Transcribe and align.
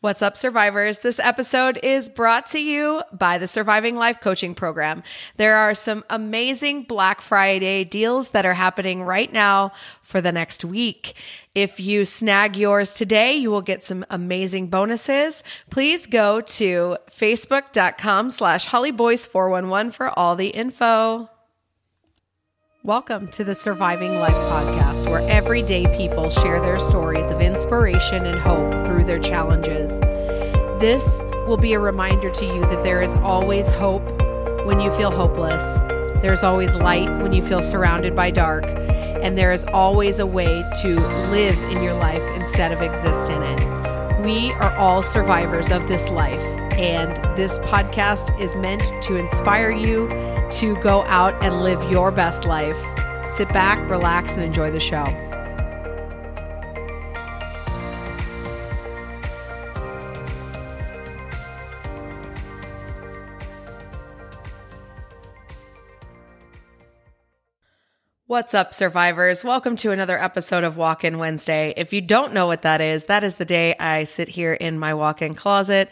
What's 0.00 0.22
up, 0.22 0.36
survivors? 0.36 1.00
This 1.00 1.18
episode 1.18 1.80
is 1.82 2.08
brought 2.08 2.46
to 2.50 2.60
you 2.60 3.02
by 3.12 3.38
the 3.38 3.48
Surviving 3.48 3.96
Life 3.96 4.20
Coaching 4.20 4.54
Program. 4.54 5.02
There 5.38 5.56
are 5.56 5.74
some 5.74 6.04
amazing 6.08 6.84
Black 6.84 7.20
Friday 7.20 7.82
deals 7.82 8.30
that 8.30 8.46
are 8.46 8.54
happening 8.54 9.02
right 9.02 9.32
now 9.32 9.72
for 10.02 10.20
the 10.20 10.30
next 10.30 10.64
week. 10.64 11.14
If 11.52 11.80
you 11.80 12.04
snag 12.04 12.56
yours 12.56 12.94
today, 12.94 13.34
you 13.34 13.50
will 13.50 13.60
get 13.60 13.82
some 13.82 14.06
amazing 14.08 14.68
bonuses. 14.68 15.42
Please 15.68 16.06
go 16.06 16.42
to 16.42 16.96
facebook.com 17.10 18.30
slash 18.30 18.68
hollyboyce411 18.68 19.92
for 19.92 20.16
all 20.16 20.36
the 20.36 20.50
info. 20.50 21.28
Welcome 22.88 23.28
to 23.32 23.44
the 23.44 23.54
Surviving 23.54 24.18
Life 24.18 24.32
podcast, 24.32 25.10
where 25.10 25.20
everyday 25.28 25.84
people 25.98 26.30
share 26.30 26.58
their 26.58 26.78
stories 26.78 27.28
of 27.28 27.42
inspiration 27.42 28.24
and 28.24 28.40
hope 28.40 28.86
through 28.86 29.04
their 29.04 29.18
challenges. 29.18 30.00
This 30.80 31.20
will 31.46 31.58
be 31.58 31.74
a 31.74 31.78
reminder 31.78 32.30
to 32.30 32.46
you 32.46 32.62
that 32.62 32.84
there 32.84 33.02
is 33.02 33.14
always 33.16 33.68
hope 33.68 34.02
when 34.64 34.80
you 34.80 34.90
feel 34.92 35.10
hopeless, 35.10 35.62
there's 36.22 36.42
always 36.42 36.74
light 36.76 37.10
when 37.20 37.34
you 37.34 37.42
feel 37.42 37.60
surrounded 37.60 38.16
by 38.16 38.30
dark, 38.30 38.64
and 38.64 39.36
there 39.36 39.52
is 39.52 39.66
always 39.66 40.18
a 40.18 40.26
way 40.26 40.64
to 40.80 40.94
live 41.28 41.62
in 41.64 41.82
your 41.82 41.92
life 41.92 42.22
instead 42.36 42.72
of 42.72 42.80
exist 42.80 43.30
in 43.30 43.42
it. 43.42 44.22
We 44.22 44.52
are 44.52 44.72
all 44.78 45.02
survivors 45.02 45.70
of 45.70 45.88
this 45.88 46.08
life, 46.08 46.40
and 46.78 47.14
this 47.36 47.58
podcast 47.58 48.40
is 48.40 48.56
meant 48.56 48.82
to 49.02 49.16
inspire 49.16 49.70
you 49.70 50.08
to 50.50 50.76
go 50.76 51.02
out 51.04 51.40
and 51.42 51.62
live 51.62 51.90
your 51.90 52.10
best 52.10 52.44
life. 52.44 52.78
Sit 53.26 53.48
back, 53.50 53.78
relax, 53.90 54.34
and 54.34 54.42
enjoy 54.42 54.70
the 54.70 54.80
show. 54.80 55.04
What's 68.26 68.52
up, 68.52 68.74
survivors? 68.74 69.42
Welcome 69.42 69.74
to 69.76 69.90
another 69.90 70.22
episode 70.22 70.62
of 70.62 70.76
Walk 70.76 71.02
In 71.02 71.16
Wednesday. 71.18 71.72
If 71.76 71.94
you 71.94 72.00
don't 72.00 72.34
know 72.34 72.46
what 72.46 72.60
that 72.62 72.80
is, 72.80 73.06
that 73.06 73.24
is 73.24 73.36
the 73.36 73.46
day 73.46 73.74
I 73.78 74.04
sit 74.04 74.28
here 74.28 74.52
in 74.52 74.78
my 74.78 74.92
walk 74.92 75.22
in 75.22 75.34
closet 75.34 75.90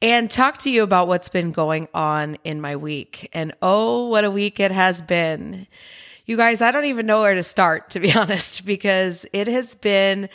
and 0.00 0.30
talk 0.30 0.58
to 0.58 0.70
you 0.70 0.82
about 0.82 1.08
what's 1.08 1.28
been 1.28 1.52
going 1.52 1.88
on 1.92 2.38
in 2.44 2.60
my 2.60 2.76
week. 2.76 3.28
And 3.32 3.54
oh, 3.62 4.08
what 4.08 4.24
a 4.24 4.30
week 4.30 4.60
it 4.60 4.70
has 4.70 5.02
been. 5.02 5.66
You 6.26 6.36
guys, 6.36 6.62
I 6.62 6.70
don't 6.70 6.84
even 6.84 7.06
know 7.06 7.20
where 7.20 7.34
to 7.34 7.42
start, 7.42 7.90
to 7.90 8.00
be 8.00 8.12
honest, 8.14 8.64
because 8.64 9.26
it 9.32 9.48
has 9.48 9.74
been 9.74 10.28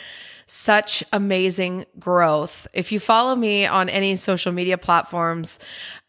such 0.46 1.02
amazing 1.12 1.86
growth. 1.98 2.66
If 2.74 2.92
you 2.92 3.00
follow 3.00 3.34
me 3.34 3.66
on 3.66 3.88
any 3.88 4.16
social 4.16 4.52
media 4.52 4.76
platforms, 4.76 5.58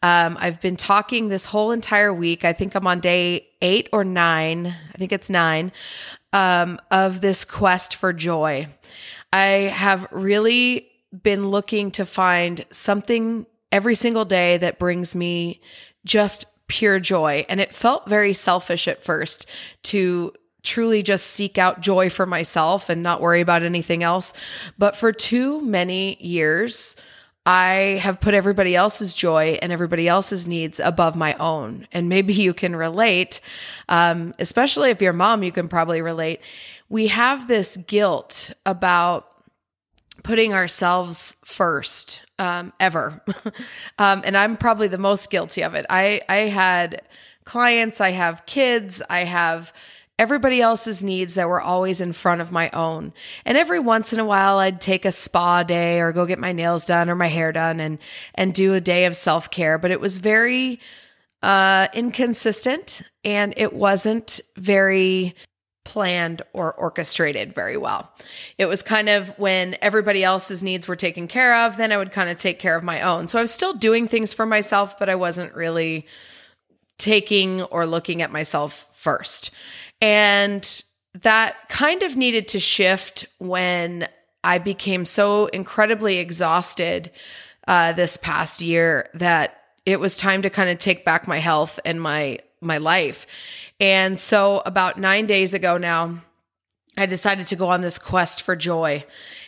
um, 0.02 0.36
I've 0.38 0.60
been 0.60 0.76
talking 0.76 1.28
this 1.28 1.46
whole 1.46 1.72
entire 1.72 2.12
week. 2.12 2.44
I 2.44 2.52
think 2.52 2.74
I'm 2.74 2.86
on 2.86 3.00
day 3.00 3.48
eight 3.62 3.88
or 3.92 4.04
nine. 4.04 4.66
I 4.66 4.98
think 4.98 5.12
it's 5.12 5.30
nine 5.30 5.72
um, 6.32 6.78
of 6.90 7.22
this 7.22 7.44
quest 7.44 7.94
for 7.94 8.12
joy. 8.12 8.68
I 9.32 9.72
have 9.74 10.06
really 10.10 10.90
been 11.22 11.48
looking 11.48 11.90
to 11.92 12.06
find 12.06 12.64
something 12.70 13.46
every 13.72 13.94
single 13.94 14.24
day 14.24 14.58
that 14.58 14.78
brings 14.78 15.14
me 15.14 15.60
just 16.04 16.46
pure 16.68 16.98
joy. 16.98 17.44
And 17.48 17.60
it 17.60 17.74
felt 17.74 18.08
very 18.08 18.34
selfish 18.34 18.88
at 18.88 19.02
first 19.02 19.46
to 19.84 20.32
truly 20.62 21.02
just 21.02 21.28
seek 21.28 21.58
out 21.58 21.80
joy 21.80 22.10
for 22.10 22.26
myself 22.26 22.88
and 22.88 23.02
not 23.02 23.20
worry 23.20 23.40
about 23.40 23.62
anything 23.62 24.02
else. 24.02 24.32
But 24.78 24.96
for 24.96 25.12
too 25.12 25.60
many 25.60 26.16
years, 26.20 26.96
I 27.46 28.00
have 28.02 28.20
put 28.20 28.34
everybody 28.34 28.74
else's 28.74 29.14
joy 29.14 29.58
and 29.62 29.70
everybody 29.70 30.08
else's 30.08 30.48
needs 30.48 30.80
above 30.80 31.14
my 31.14 31.34
own. 31.34 31.86
And 31.92 32.08
maybe 32.08 32.34
you 32.34 32.52
can 32.52 32.74
relate, 32.74 33.40
um, 33.88 34.34
especially 34.40 34.90
if 34.90 35.00
you're 35.00 35.12
mom, 35.12 35.44
you 35.44 35.52
can 35.52 35.68
probably 35.68 36.02
relate. 36.02 36.40
We 36.88 37.06
have 37.06 37.46
this 37.46 37.76
guilt 37.76 38.50
about 38.66 39.28
putting 40.26 40.52
ourselves 40.52 41.36
first 41.44 42.22
um, 42.40 42.72
ever. 42.80 43.22
um, 43.98 44.22
and 44.24 44.36
I'm 44.36 44.56
probably 44.56 44.88
the 44.88 44.98
most 44.98 45.30
guilty 45.30 45.62
of 45.62 45.74
it. 45.74 45.86
I, 45.88 46.20
I 46.28 46.48
had 46.48 47.02
clients, 47.44 48.00
I 48.00 48.10
have 48.10 48.44
kids, 48.44 49.00
I 49.08 49.20
have 49.20 49.72
everybody 50.18 50.60
else's 50.60 51.04
needs 51.04 51.34
that 51.34 51.48
were 51.48 51.60
always 51.60 52.00
in 52.00 52.12
front 52.12 52.40
of 52.40 52.50
my 52.50 52.70
own. 52.70 53.12
And 53.44 53.56
every 53.56 53.78
once 53.78 54.12
in 54.12 54.18
a 54.18 54.24
while 54.24 54.58
I'd 54.58 54.80
take 54.80 55.04
a 55.04 55.12
spa 55.12 55.62
day 55.62 56.00
or 56.00 56.12
go 56.12 56.26
get 56.26 56.40
my 56.40 56.52
nails 56.52 56.86
done 56.86 57.08
or 57.08 57.14
my 57.14 57.28
hair 57.28 57.52
done 57.52 57.78
and 57.78 57.98
and 58.34 58.52
do 58.52 58.74
a 58.74 58.80
day 58.80 59.04
of 59.04 59.14
self-care, 59.14 59.78
but 59.78 59.92
it 59.92 60.00
was 60.00 60.18
very 60.18 60.80
uh 61.42 61.86
inconsistent 61.92 63.02
and 63.22 63.54
it 63.56 63.74
wasn't 63.74 64.40
very 64.56 65.36
planned 65.86 66.42
or 66.52 66.72
orchestrated 66.72 67.54
very 67.54 67.76
well. 67.76 68.10
It 68.58 68.66
was 68.66 68.82
kind 68.82 69.08
of 69.08 69.28
when 69.38 69.76
everybody 69.80 70.24
else's 70.24 70.60
needs 70.60 70.88
were 70.88 70.96
taken 70.96 71.28
care 71.28 71.64
of, 71.64 71.76
then 71.76 71.92
I 71.92 71.96
would 71.96 72.10
kind 72.10 72.28
of 72.28 72.38
take 72.38 72.58
care 72.58 72.76
of 72.76 72.82
my 72.82 73.02
own. 73.02 73.28
So 73.28 73.38
I 73.38 73.40
was 73.40 73.54
still 73.54 73.72
doing 73.72 74.08
things 74.08 74.34
for 74.34 74.44
myself, 74.44 74.98
but 74.98 75.08
I 75.08 75.14
wasn't 75.14 75.54
really 75.54 76.06
taking 76.98 77.62
or 77.62 77.86
looking 77.86 78.20
at 78.20 78.32
myself 78.32 78.88
first. 78.94 79.52
And 80.00 80.82
that 81.22 81.68
kind 81.68 82.02
of 82.02 82.16
needed 82.16 82.48
to 82.48 82.60
shift 82.60 83.26
when 83.38 84.08
I 84.42 84.58
became 84.58 85.06
so 85.06 85.46
incredibly 85.46 86.18
exhausted 86.18 87.12
uh, 87.68 87.92
this 87.92 88.16
past 88.16 88.60
year 88.60 89.08
that 89.14 89.62
it 89.84 90.00
was 90.00 90.16
time 90.16 90.42
to 90.42 90.50
kind 90.50 90.68
of 90.68 90.78
take 90.78 91.04
back 91.04 91.28
my 91.28 91.38
health 91.38 91.78
and 91.84 92.02
my 92.02 92.40
my 92.60 92.78
life. 92.78 93.26
And 93.80 94.18
so 94.18 94.62
about 94.64 94.98
9 94.98 95.26
days 95.26 95.54
ago 95.54 95.76
now, 95.76 96.22
I 96.96 97.06
decided 97.06 97.46
to 97.48 97.56
go 97.56 97.68
on 97.68 97.82
this 97.82 97.98
quest 97.98 98.42
for 98.42 98.56
joy. 98.56 99.04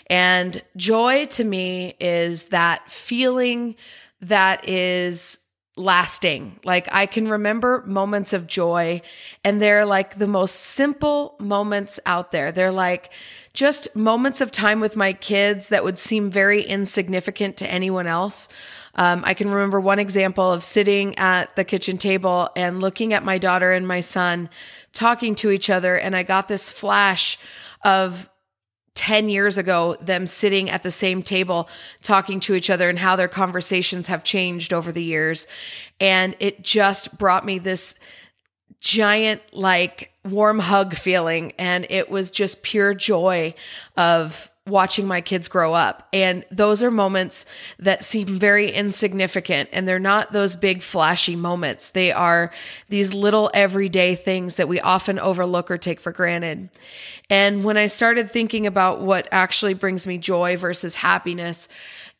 And 0.08 0.62
joy 0.76 1.26
to 1.26 1.44
me 1.44 1.94
is 1.98 2.46
that 2.46 2.90
feeling 2.90 3.76
that 4.20 4.68
is 4.68 5.38
lasting. 5.76 6.58
Like 6.64 6.88
I 6.92 7.06
can 7.06 7.28
remember 7.28 7.84
moments 7.86 8.32
of 8.32 8.46
joy 8.46 9.00
and 9.44 9.62
they're 9.62 9.86
like 9.86 10.18
the 10.18 10.26
most 10.26 10.56
simple 10.56 11.36
moments 11.38 12.00
out 12.04 12.32
there. 12.32 12.52
They're 12.52 12.72
like 12.72 13.10
just 13.58 13.96
moments 13.96 14.40
of 14.40 14.52
time 14.52 14.78
with 14.78 14.94
my 14.94 15.12
kids 15.12 15.70
that 15.70 15.82
would 15.82 15.98
seem 15.98 16.30
very 16.30 16.62
insignificant 16.62 17.56
to 17.56 17.68
anyone 17.68 18.06
else. 18.06 18.48
Um, 18.94 19.24
I 19.26 19.34
can 19.34 19.50
remember 19.50 19.80
one 19.80 19.98
example 19.98 20.52
of 20.52 20.62
sitting 20.62 21.18
at 21.18 21.56
the 21.56 21.64
kitchen 21.64 21.98
table 21.98 22.50
and 22.54 22.80
looking 22.80 23.14
at 23.14 23.24
my 23.24 23.36
daughter 23.36 23.72
and 23.72 23.88
my 23.88 23.98
son 23.98 24.48
talking 24.92 25.34
to 25.34 25.50
each 25.50 25.70
other. 25.70 25.96
And 25.96 26.14
I 26.14 26.22
got 26.22 26.46
this 26.46 26.70
flash 26.70 27.36
of 27.82 28.30
10 28.94 29.28
years 29.28 29.58
ago, 29.58 29.96
them 30.00 30.28
sitting 30.28 30.70
at 30.70 30.84
the 30.84 30.92
same 30.92 31.24
table 31.24 31.68
talking 32.00 32.38
to 32.38 32.54
each 32.54 32.70
other 32.70 32.88
and 32.88 33.00
how 33.00 33.16
their 33.16 33.26
conversations 33.26 34.06
have 34.06 34.22
changed 34.22 34.72
over 34.72 34.92
the 34.92 35.02
years. 35.02 35.48
And 35.98 36.36
it 36.38 36.62
just 36.62 37.18
brought 37.18 37.44
me 37.44 37.58
this 37.58 37.96
giant, 38.80 39.42
like, 39.52 40.12
warm 40.24 40.58
hug 40.58 40.94
feeling. 40.94 41.52
And 41.58 41.86
it 41.90 42.10
was 42.10 42.30
just 42.30 42.62
pure 42.62 42.94
joy 42.94 43.54
of 43.96 44.50
watching 44.68 45.06
my 45.06 45.20
kids 45.20 45.48
grow 45.48 45.74
up. 45.74 46.06
And 46.12 46.44
those 46.50 46.82
are 46.82 46.90
moments 46.90 47.46
that 47.78 48.04
seem 48.04 48.38
very 48.38 48.70
insignificant 48.70 49.70
and 49.72 49.88
they're 49.88 49.98
not 49.98 50.32
those 50.32 50.56
big 50.56 50.82
flashy 50.82 51.36
moments. 51.36 51.90
They 51.90 52.12
are 52.12 52.52
these 52.88 53.14
little 53.14 53.50
everyday 53.54 54.14
things 54.14 54.56
that 54.56 54.68
we 54.68 54.80
often 54.80 55.18
overlook 55.18 55.70
or 55.70 55.78
take 55.78 56.00
for 56.00 56.12
granted. 56.12 56.68
And 57.30 57.64
when 57.64 57.76
I 57.76 57.86
started 57.86 58.30
thinking 58.30 58.66
about 58.66 59.00
what 59.00 59.28
actually 59.32 59.74
brings 59.74 60.06
me 60.06 60.18
joy 60.18 60.56
versus 60.56 60.96
happiness, 60.96 61.68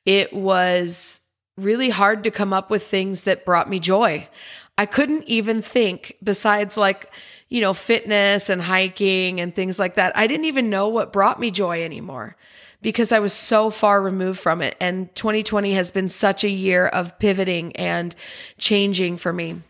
it 0.04 0.32
was 0.32 1.20
really 1.56 1.90
hard 1.90 2.24
to 2.24 2.30
come 2.30 2.52
up 2.52 2.70
with 2.70 2.86
things 2.86 3.22
that 3.22 3.44
brought 3.44 3.68
me 3.68 3.80
joy. 3.80 4.28
I 4.78 4.86
couldn't 4.86 5.24
even 5.24 5.60
think 5.60 6.16
besides 6.22 6.76
like, 6.76 7.10
you 7.48 7.60
know, 7.60 7.74
fitness 7.74 8.48
and 8.48 8.62
hiking 8.62 9.40
and 9.40 9.54
things 9.54 9.76
like 9.76 9.96
that. 9.96 10.16
I 10.16 10.28
didn't 10.28 10.46
even 10.46 10.70
know 10.70 10.86
what 10.88 11.12
brought 11.12 11.40
me 11.40 11.50
joy 11.50 11.82
anymore 11.82 12.36
because 12.80 13.10
I 13.10 13.18
was 13.18 13.32
so 13.32 13.70
far 13.70 14.00
removed 14.00 14.38
from 14.38 14.62
it. 14.62 14.76
And 14.80 15.12
2020 15.16 15.74
has 15.74 15.90
been 15.90 16.08
such 16.08 16.44
a 16.44 16.48
year 16.48 16.86
of 16.86 17.18
pivoting 17.18 17.74
and 17.74 18.14
changing 18.56 19.16
for 19.16 19.32
me. 19.32 19.62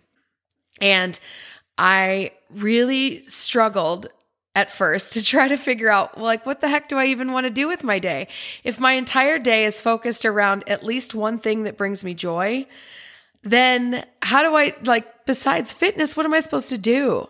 And 0.79 1.19
I 1.79 2.33
really 2.51 3.25
struggled 3.25 4.09
at 4.55 4.71
first 4.71 5.13
to 5.15 5.25
try 5.25 5.49
to 5.49 5.57
figure 5.57 5.91
out 5.91 6.19
like 6.19 6.45
what 6.45 6.61
the 6.61 6.69
heck 6.69 6.87
do 6.87 6.99
I 6.99 7.07
even 7.07 7.33
want 7.33 7.45
to 7.45 7.51
do 7.51 7.67
with 7.67 7.83
my 7.83 7.99
day? 7.99 8.29
If 8.63 8.79
my 8.79 8.93
entire 8.93 9.39
day 9.39 9.65
is 9.65 9.81
focused 9.81 10.27
around 10.27 10.69
at 10.69 10.85
least 10.85 11.15
one 11.15 11.39
thing 11.39 11.63
that 11.63 11.79
brings 11.79 12.05
me 12.05 12.13
joy, 12.13 12.67
then 13.43 14.05
how 14.23 14.43
do 14.43 14.55
I 14.57 14.75
like 14.85 15.27
besides 15.27 15.73
fitness 15.73 16.17
what 16.17 16.27
am 16.27 16.35
I 16.35 16.41
supposed 16.41 16.69
to 16.71 16.79
do? 16.79 17.29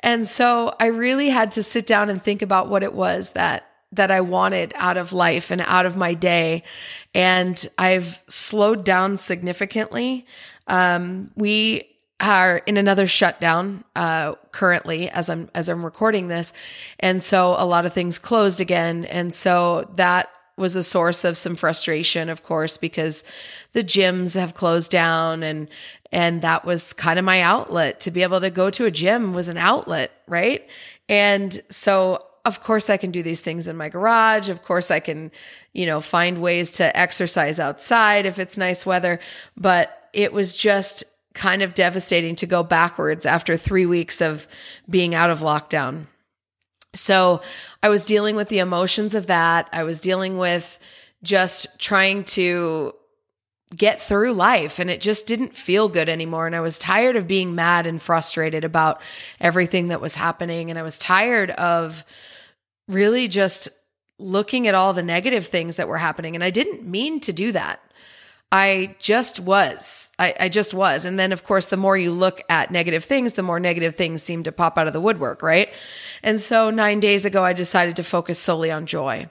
And 0.00 0.28
so 0.28 0.74
I 0.78 0.86
really 0.86 1.30
had 1.30 1.52
to 1.52 1.62
sit 1.62 1.86
down 1.86 2.10
and 2.10 2.22
think 2.22 2.42
about 2.42 2.68
what 2.68 2.82
it 2.82 2.92
was 2.92 3.30
that 3.32 3.66
that 3.92 4.10
I 4.10 4.20
wanted 4.20 4.72
out 4.76 4.96
of 4.96 5.12
life 5.12 5.50
and 5.50 5.60
out 5.62 5.86
of 5.86 5.96
my 5.96 6.14
day. 6.14 6.64
And 7.14 7.68
I've 7.78 8.22
slowed 8.28 8.84
down 8.84 9.16
significantly. 9.16 10.26
Um, 10.66 11.30
we 11.36 11.88
are 12.20 12.58
in 12.66 12.76
another 12.76 13.06
shutdown 13.06 13.84
uh, 13.94 14.34
currently 14.52 15.08
as 15.10 15.28
I'm 15.28 15.50
as 15.54 15.68
I'm 15.68 15.84
recording 15.84 16.28
this, 16.28 16.52
and 16.98 17.22
so 17.22 17.54
a 17.58 17.66
lot 17.66 17.84
of 17.84 17.92
things 17.92 18.18
closed 18.18 18.60
again, 18.60 19.04
and 19.04 19.34
so 19.34 19.90
that 19.96 20.30
was 20.56 20.76
a 20.76 20.82
source 20.82 21.24
of 21.24 21.36
some 21.36 21.56
frustration, 21.56 22.28
of 22.28 22.42
course, 22.42 22.76
because 22.76 23.24
the 23.72 23.84
gyms 23.84 24.34
have 24.34 24.54
closed 24.54 24.90
down 24.90 25.42
and 25.42 25.68
and 26.12 26.40
that 26.42 26.64
was 26.64 26.92
kind 26.92 27.18
of 27.18 27.24
my 27.24 27.42
outlet 27.42 28.00
to 28.00 28.10
be 28.10 28.22
able 28.22 28.40
to 28.40 28.48
go 28.48 28.70
to 28.70 28.84
a 28.84 28.90
gym 28.90 29.34
was 29.34 29.48
an 29.48 29.58
outlet, 29.58 30.12
right? 30.28 30.66
And 31.08 31.62
so 31.68 32.24
of 32.44 32.62
course 32.62 32.88
I 32.88 32.96
can 32.96 33.10
do 33.10 33.22
these 33.22 33.40
things 33.40 33.66
in 33.66 33.76
my 33.76 33.88
garage. 33.88 34.48
Of 34.48 34.62
course 34.62 34.90
I 34.90 35.00
can, 35.00 35.32
you 35.72 35.84
know, 35.84 36.00
find 36.00 36.40
ways 36.40 36.70
to 36.72 36.96
exercise 36.96 37.58
outside 37.58 38.24
if 38.24 38.38
it's 38.38 38.56
nice 38.56 38.86
weather, 38.86 39.18
but 39.56 40.08
it 40.12 40.32
was 40.32 40.56
just 40.56 41.02
kind 41.34 41.60
of 41.60 41.74
devastating 41.74 42.36
to 42.36 42.46
go 42.46 42.62
backwards 42.62 43.26
after 43.26 43.56
3 43.56 43.84
weeks 43.84 44.22
of 44.22 44.46
being 44.88 45.14
out 45.14 45.28
of 45.28 45.40
lockdown. 45.40 46.06
So 46.96 47.42
I 47.82 47.88
was 47.88 48.04
dealing 48.04 48.36
with 48.36 48.48
the 48.48 48.58
emotions 48.58 49.14
of 49.14 49.28
that. 49.28 49.68
I 49.72 49.84
was 49.84 50.00
dealing 50.00 50.38
with 50.38 50.78
just 51.22 51.78
trying 51.78 52.24
to 52.24 52.94
get 53.74 54.00
through 54.00 54.32
life 54.32 54.78
and 54.78 54.88
it 54.88 55.00
just 55.00 55.26
didn't 55.26 55.56
feel 55.56 55.88
good 55.88 56.08
anymore. 56.08 56.46
And 56.46 56.54
I 56.54 56.60
was 56.60 56.78
tired 56.78 57.16
of 57.16 57.26
being 57.26 57.54
mad 57.54 57.86
and 57.86 58.00
frustrated 58.00 58.64
about 58.64 59.00
everything 59.40 59.88
that 59.88 60.00
was 60.00 60.14
happening. 60.14 60.70
And 60.70 60.78
I 60.78 60.82
was 60.82 60.98
tired 60.98 61.50
of 61.50 62.04
really 62.88 63.28
just 63.28 63.68
looking 64.18 64.66
at 64.66 64.74
all 64.74 64.94
the 64.94 65.02
negative 65.02 65.46
things 65.46 65.76
that 65.76 65.88
were 65.88 65.98
happening. 65.98 66.34
And 66.34 66.44
I 66.44 66.50
didn't 66.50 66.86
mean 66.86 67.20
to 67.20 67.32
do 67.32 67.52
that. 67.52 67.80
I 68.52 68.94
just 69.00 69.40
was. 69.40 70.12
I, 70.18 70.34
I, 70.38 70.48
just 70.48 70.72
was. 70.72 71.04
And 71.04 71.18
then, 71.18 71.32
of 71.32 71.44
course, 71.44 71.66
the 71.66 71.76
more 71.76 71.96
you 71.96 72.12
look 72.12 72.42
at 72.48 72.70
negative 72.70 73.04
things, 73.04 73.32
the 73.32 73.42
more 73.42 73.58
negative 73.58 73.96
things 73.96 74.22
seem 74.22 74.44
to 74.44 74.52
pop 74.52 74.78
out 74.78 74.86
of 74.86 74.92
the 74.92 75.00
woodwork, 75.00 75.42
right? 75.42 75.68
And 76.22 76.40
so, 76.40 76.70
nine 76.70 77.00
days 77.00 77.24
ago, 77.24 77.42
I 77.42 77.52
decided 77.52 77.96
to 77.96 78.04
focus 78.04 78.38
solely 78.38 78.70
on 78.70 78.86
joy. 78.86 79.28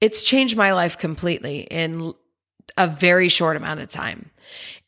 It's 0.00 0.22
changed 0.22 0.56
my 0.56 0.72
life 0.72 0.96
completely 0.96 1.60
in 1.62 2.14
a 2.76 2.86
very 2.86 3.28
short 3.28 3.56
amount 3.56 3.80
of 3.80 3.88
time. 3.88 4.30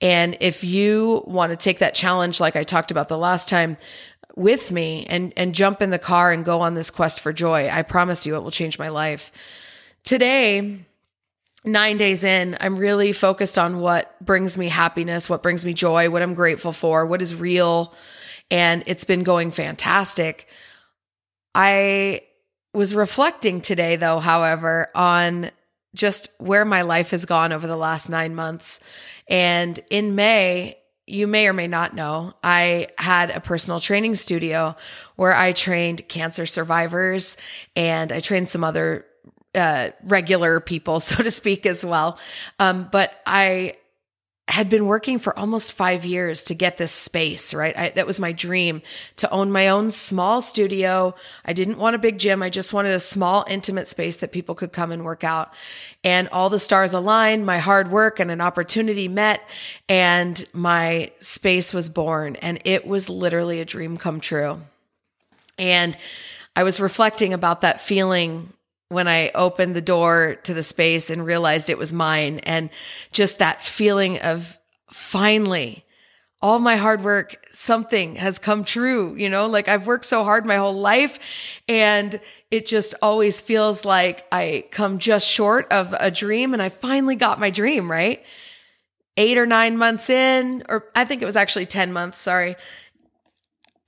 And 0.00 0.36
if 0.40 0.62
you 0.62 1.24
want 1.26 1.50
to 1.50 1.56
take 1.56 1.80
that 1.80 1.94
challenge, 1.94 2.40
like 2.40 2.56
I 2.56 2.62
talked 2.62 2.90
about 2.90 3.08
the 3.08 3.18
last 3.18 3.48
time, 3.48 3.76
with 4.36 4.72
me 4.72 5.06
and 5.06 5.32
and 5.36 5.54
jump 5.54 5.80
in 5.80 5.90
the 5.90 5.98
car 5.98 6.32
and 6.32 6.44
go 6.44 6.60
on 6.60 6.74
this 6.74 6.90
quest 6.90 7.20
for 7.20 7.32
joy, 7.32 7.68
I 7.68 7.82
promise 7.82 8.26
you 8.26 8.36
it 8.36 8.40
will 8.40 8.50
change 8.50 8.78
my 8.78 8.88
life. 8.88 9.30
Today, 10.02 10.84
nine 11.64 11.96
days 11.96 12.24
in, 12.24 12.56
I'm 12.60 12.76
really 12.76 13.12
focused 13.12 13.58
on 13.58 13.80
what 13.80 14.14
brings 14.24 14.56
me 14.56 14.68
happiness, 14.68 15.30
what 15.30 15.42
brings 15.42 15.64
me 15.64 15.72
joy, 15.72 16.10
what 16.10 16.22
I'm 16.22 16.34
grateful 16.34 16.72
for, 16.72 17.06
what 17.06 17.22
is 17.22 17.34
real. 17.34 17.94
And 18.50 18.82
it's 18.86 19.04
been 19.04 19.22
going 19.22 19.50
fantastic. 19.50 20.46
I 21.54 22.22
was 22.74 22.94
reflecting 22.94 23.60
today, 23.60 23.96
though, 23.96 24.18
however, 24.18 24.88
on 24.94 25.50
just 25.94 26.28
where 26.38 26.64
my 26.64 26.82
life 26.82 27.10
has 27.10 27.24
gone 27.24 27.52
over 27.52 27.66
the 27.66 27.76
last 27.76 28.08
nine 28.08 28.34
months. 28.34 28.80
And 29.28 29.80
in 29.90 30.14
May, 30.14 30.76
you 31.06 31.26
may 31.26 31.46
or 31.46 31.52
may 31.52 31.68
not 31.68 31.94
know, 31.94 32.34
I 32.42 32.88
had 32.98 33.30
a 33.30 33.40
personal 33.40 33.78
training 33.78 34.16
studio 34.16 34.74
where 35.16 35.34
I 35.34 35.52
trained 35.52 36.08
cancer 36.08 36.46
survivors 36.46 37.36
and 37.76 38.10
I 38.10 38.20
trained 38.20 38.48
some 38.48 38.64
other 38.64 39.06
uh, 39.54 39.90
regular 40.04 40.60
people, 40.60 41.00
so 41.00 41.22
to 41.22 41.30
speak, 41.30 41.66
as 41.66 41.84
well. 41.84 42.18
Um, 42.58 42.88
but 42.90 43.12
I 43.26 43.76
had 44.46 44.68
been 44.68 44.86
working 44.86 45.18
for 45.18 45.36
almost 45.38 45.72
five 45.72 46.04
years 46.04 46.44
to 46.44 46.54
get 46.54 46.76
this 46.76 46.92
space, 46.92 47.54
right? 47.54 47.76
I, 47.76 47.88
that 47.90 48.06
was 48.06 48.20
my 48.20 48.32
dream 48.32 48.82
to 49.16 49.30
own 49.30 49.50
my 49.50 49.68
own 49.68 49.90
small 49.90 50.42
studio. 50.42 51.14
I 51.46 51.54
didn't 51.54 51.78
want 51.78 51.96
a 51.96 51.98
big 51.98 52.18
gym. 52.18 52.42
I 52.42 52.50
just 52.50 52.74
wanted 52.74 52.92
a 52.92 53.00
small, 53.00 53.46
intimate 53.48 53.88
space 53.88 54.18
that 54.18 54.32
people 54.32 54.54
could 54.54 54.70
come 54.70 54.92
and 54.92 55.02
work 55.02 55.24
out. 55.24 55.54
And 56.04 56.28
all 56.28 56.50
the 56.50 56.60
stars 56.60 56.92
aligned, 56.92 57.46
my 57.46 57.58
hard 57.58 57.90
work 57.90 58.20
and 58.20 58.30
an 58.30 58.42
opportunity 58.42 59.08
met, 59.08 59.40
and 59.88 60.44
my 60.52 61.10
space 61.20 61.72
was 61.72 61.88
born. 61.88 62.36
And 62.36 62.60
it 62.66 62.86
was 62.86 63.08
literally 63.08 63.60
a 63.60 63.64
dream 63.64 63.96
come 63.96 64.20
true. 64.20 64.60
And 65.58 65.96
I 66.54 66.64
was 66.64 66.80
reflecting 66.80 67.32
about 67.32 67.62
that 67.62 67.80
feeling 67.80 68.52
when 68.88 69.08
I 69.08 69.30
opened 69.30 69.74
the 69.74 69.80
door 69.80 70.36
to 70.44 70.54
the 70.54 70.62
space 70.62 71.10
and 71.10 71.24
realized 71.24 71.70
it 71.70 71.78
was 71.78 71.92
mine. 71.92 72.40
And 72.40 72.70
just 73.12 73.38
that 73.38 73.62
feeling 73.62 74.18
of 74.20 74.58
finally, 74.90 75.84
all 76.42 76.58
my 76.58 76.76
hard 76.76 77.02
work, 77.02 77.46
something 77.52 78.16
has 78.16 78.38
come 78.38 78.64
true. 78.64 79.14
You 79.14 79.30
know, 79.30 79.46
like 79.46 79.68
I've 79.68 79.86
worked 79.86 80.04
so 80.04 80.24
hard 80.24 80.44
my 80.44 80.56
whole 80.56 80.74
life 80.74 81.18
and 81.66 82.20
it 82.50 82.66
just 82.66 82.94
always 83.00 83.40
feels 83.40 83.84
like 83.84 84.26
I 84.30 84.66
come 84.70 84.98
just 84.98 85.26
short 85.26 85.66
of 85.72 85.94
a 85.98 86.10
dream 86.10 86.52
and 86.52 86.62
I 86.62 86.68
finally 86.68 87.16
got 87.16 87.40
my 87.40 87.50
dream, 87.50 87.90
right? 87.90 88.22
Eight 89.16 89.38
or 89.38 89.46
nine 89.46 89.78
months 89.78 90.10
in, 90.10 90.64
or 90.68 90.84
I 90.94 91.04
think 91.04 91.22
it 91.22 91.26
was 91.26 91.36
actually 91.36 91.66
10 91.66 91.92
months, 91.92 92.18
sorry. 92.18 92.56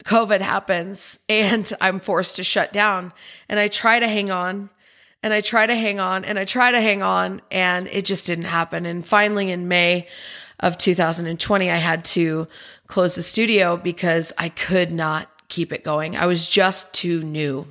COVID 0.05 0.41
happens 0.41 1.21
and 1.29 1.71
I'm 1.81 2.01
forced 2.01 2.37
to 2.37 2.45
shut 2.45 2.73
down. 2.73 3.13
And 3.49 3.61
I 3.61 3.69
try 3.69 4.01
to 4.01 4.09
hang 4.09 4.31
on 4.31 4.71
and 5.23 5.33
I 5.33 5.41
try 5.41 5.67
to 5.67 5.75
hang 5.75 5.99
on 5.99 6.25
and 6.25 6.39
I 6.39 6.45
try 6.45 6.71
to 6.71 6.81
hang 6.81 7.03
on 7.03 7.43
and 7.51 7.87
it 7.89 8.05
just 8.05 8.27
didn't 8.27 8.45
happen. 8.45 8.87
And 8.87 9.07
finally 9.07 9.51
in 9.51 9.69
May 9.69 10.09
of 10.61 10.79
2020, 10.79 11.71
I 11.71 11.77
had 11.77 12.05
to 12.07 12.49
close 12.87 13.15
the 13.15 13.23
studio 13.23 13.77
because 13.77 14.33
I 14.39 14.49
could 14.49 14.93
not 14.93 15.29
keep 15.49 15.73
it 15.73 15.85
going. 15.85 16.17
I 16.17 16.27
was 16.27 16.49
just 16.49 16.93
too 16.95 17.23
new. 17.23 17.67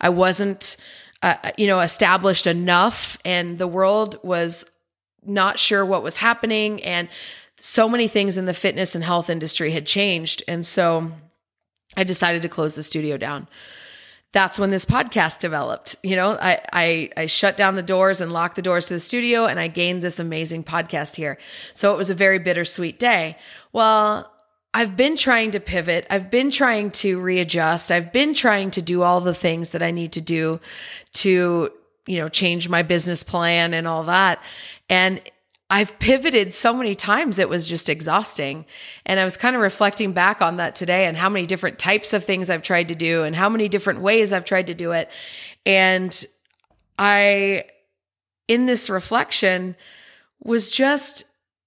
I 0.00 0.10
wasn't, 0.10 0.76
uh, 1.22 1.36
you 1.56 1.66
know, 1.66 1.80
established 1.80 2.46
enough 2.46 3.16
and 3.24 3.58
the 3.58 3.68
world 3.68 4.18
was 4.22 4.64
not 5.24 5.58
sure 5.58 5.86
what 5.86 6.02
was 6.02 6.16
happening. 6.16 6.82
And 6.82 7.08
so 7.58 7.88
many 7.88 8.08
things 8.08 8.36
in 8.36 8.46
the 8.46 8.54
fitness 8.54 8.94
and 8.94 9.04
health 9.04 9.30
industry 9.30 9.70
had 9.70 9.86
changed. 9.86 10.42
And 10.48 10.66
so 10.66 11.12
I 11.96 12.04
decided 12.04 12.42
to 12.42 12.48
close 12.48 12.74
the 12.74 12.82
studio 12.82 13.16
down 13.16 13.46
that's 14.32 14.58
when 14.58 14.70
this 14.70 14.86
podcast 14.86 15.40
developed. 15.40 15.96
You 16.02 16.16
know, 16.16 16.38
I, 16.40 16.60
I, 16.72 17.10
I 17.16 17.26
shut 17.26 17.56
down 17.56 17.76
the 17.76 17.82
doors 17.82 18.20
and 18.20 18.32
locked 18.32 18.56
the 18.56 18.62
doors 18.62 18.86
to 18.86 18.94
the 18.94 19.00
studio 19.00 19.44
and 19.46 19.60
I 19.60 19.68
gained 19.68 20.02
this 20.02 20.18
amazing 20.18 20.64
podcast 20.64 21.16
here. 21.16 21.38
So 21.74 21.92
it 21.92 21.98
was 21.98 22.10
a 22.10 22.14
very 22.14 22.38
bittersweet 22.38 22.98
day. 22.98 23.36
Well, 23.72 24.32
I've 24.74 24.96
been 24.96 25.16
trying 25.16 25.50
to 25.50 25.60
pivot. 25.60 26.06
I've 26.08 26.30
been 26.30 26.50
trying 26.50 26.92
to 26.92 27.20
readjust. 27.20 27.92
I've 27.92 28.10
been 28.10 28.32
trying 28.32 28.70
to 28.72 28.82
do 28.82 29.02
all 29.02 29.20
the 29.20 29.34
things 29.34 29.70
that 29.70 29.82
I 29.82 29.90
need 29.90 30.12
to 30.12 30.22
do 30.22 30.60
to, 31.14 31.70
you 32.06 32.18
know, 32.18 32.28
change 32.28 32.70
my 32.70 32.82
business 32.82 33.22
plan 33.22 33.74
and 33.74 33.86
all 33.86 34.04
that. 34.04 34.40
And 34.88 35.20
I've 35.72 35.98
pivoted 35.98 36.52
so 36.52 36.74
many 36.74 36.94
times 36.94 37.38
it 37.38 37.48
was 37.48 37.66
just 37.66 37.88
exhausting. 37.88 38.66
And 39.06 39.18
I 39.18 39.24
was 39.24 39.38
kind 39.38 39.56
of 39.56 39.62
reflecting 39.62 40.12
back 40.12 40.42
on 40.42 40.58
that 40.58 40.74
today 40.74 41.06
and 41.06 41.16
how 41.16 41.30
many 41.30 41.46
different 41.46 41.78
types 41.78 42.12
of 42.12 42.22
things 42.22 42.50
I've 42.50 42.60
tried 42.60 42.88
to 42.88 42.94
do 42.94 43.24
and 43.24 43.34
how 43.34 43.48
many 43.48 43.70
different 43.70 44.02
ways 44.02 44.34
I've 44.34 44.44
tried 44.44 44.66
to 44.66 44.74
do 44.74 44.92
it. 44.92 45.08
And 45.64 46.26
I, 46.98 47.64
in 48.48 48.66
this 48.66 48.90
reflection, 48.90 49.74
was 50.44 50.70
just 50.70 51.24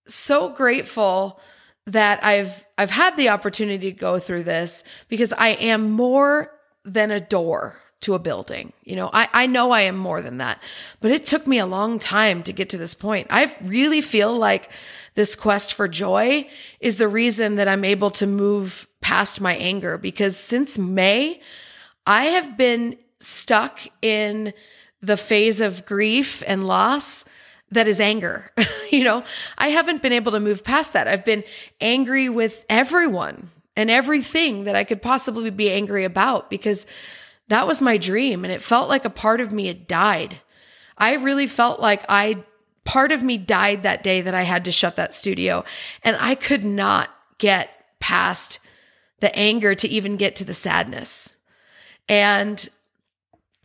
so 0.08 0.50
grateful 0.50 1.40
that 1.88 2.24
I've 2.24 2.64
I've 2.78 2.92
had 2.92 3.18
the 3.18 3.30
opportunity 3.30 3.92
to 3.92 3.98
go 3.98 4.20
through 4.20 4.44
this 4.44 4.84
because 5.10 5.34
I 5.34 5.50
am 5.50 5.90
more 5.90 6.52
than 6.84 7.10
a 7.10 7.20
door 7.20 7.76
to 8.02 8.14
a 8.14 8.20
building. 8.20 8.74
You 8.84 8.96
know, 8.96 9.10
I, 9.12 9.28
I 9.34 9.46
know 9.48 9.72
I 9.72 9.82
am 9.82 9.98
more 9.98 10.22
than 10.22 10.38
that, 10.38 10.62
but 11.00 11.12
it 11.12 11.26
took 11.26 11.48
me 11.48 11.60
a 11.60 11.66
long 11.66 12.00
time 12.00 12.44
to 12.44 12.54
get 12.54 12.70
to 12.70 12.78
this 12.78 12.94
point. 12.94 13.28
I 13.30 13.56
really 13.64 14.02
feel 14.02 14.34
like 14.36 14.70
this 15.16 15.36
quest 15.36 15.74
for 15.74 15.88
joy 15.88 16.48
is 16.80 16.98
the 16.98 17.08
reason 17.08 17.56
that 17.56 17.68
I'm 17.68 17.86
able 17.86 18.12
to 18.12 18.28
move 18.28 18.88
past 19.02 19.42
my 19.42 19.56
anger 19.56 19.98
because 19.98 20.38
since 20.38 20.78
May, 20.78 21.42
I 22.06 22.26
have 22.26 22.58
been 22.58 22.98
stuck 23.20 23.82
in 24.02 24.54
the 25.02 25.18
phase 25.18 25.60
of 25.62 25.86
grief 25.86 26.44
and 26.46 26.68
loss 26.68 27.26
that 27.72 27.88
is 27.88 28.00
anger. 28.00 28.52
you 28.92 29.04
know, 29.04 29.24
I 29.58 29.70
haven't 29.70 30.02
been 30.02 30.14
able 30.14 30.34
to 30.34 30.40
move 30.40 30.64
past 30.64 30.94
that. 30.94 31.08
I've 31.08 31.26
been 31.26 31.44
angry 31.82 32.30
with 32.30 32.66
everyone 32.70 33.50
and 33.76 33.90
everything 33.90 34.66
that 34.66 34.76
I 34.76 34.84
could 34.84 35.02
possibly 35.02 35.50
be 35.50 35.72
angry 35.72 36.04
about 36.04 36.50
because 36.50 36.86
that 37.48 37.68
was 37.68 37.82
my 37.82 37.98
dream. 37.98 38.44
And 38.44 38.52
it 38.52 38.62
felt 38.62 38.90
like 38.90 39.06
a 39.06 39.10
part 39.10 39.42
of 39.42 39.52
me 39.52 39.68
had 39.68 39.88
died. 39.88 40.40
I 40.98 41.16
really 41.16 41.48
felt 41.48 41.80
like 41.80 42.04
I, 42.10 42.44
part 42.84 43.12
of 43.12 43.24
me 43.24 43.38
died 43.38 43.84
that 43.84 44.04
day 44.04 44.22
that 44.22 44.34
I 44.34 44.44
had 44.44 44.66
to 44.66 44.72
shut 44.72 44.96
that 44.96 45.14
studio. 45.14 45.66
And 46.04 46.18
I 46.20 46.36
could 46.36 46.66
not 46.66 47.10
get 47.38 47.70
past 48.00 48.60
the 49.20 49.36
anger 49.36 49.76
to 49.76 49.88
even 49.88 50.18
get 50.18 50.36
to 50.38 50.46
the 50.46 50.54
sadness. 50.54 51.36
And 52.08 52.68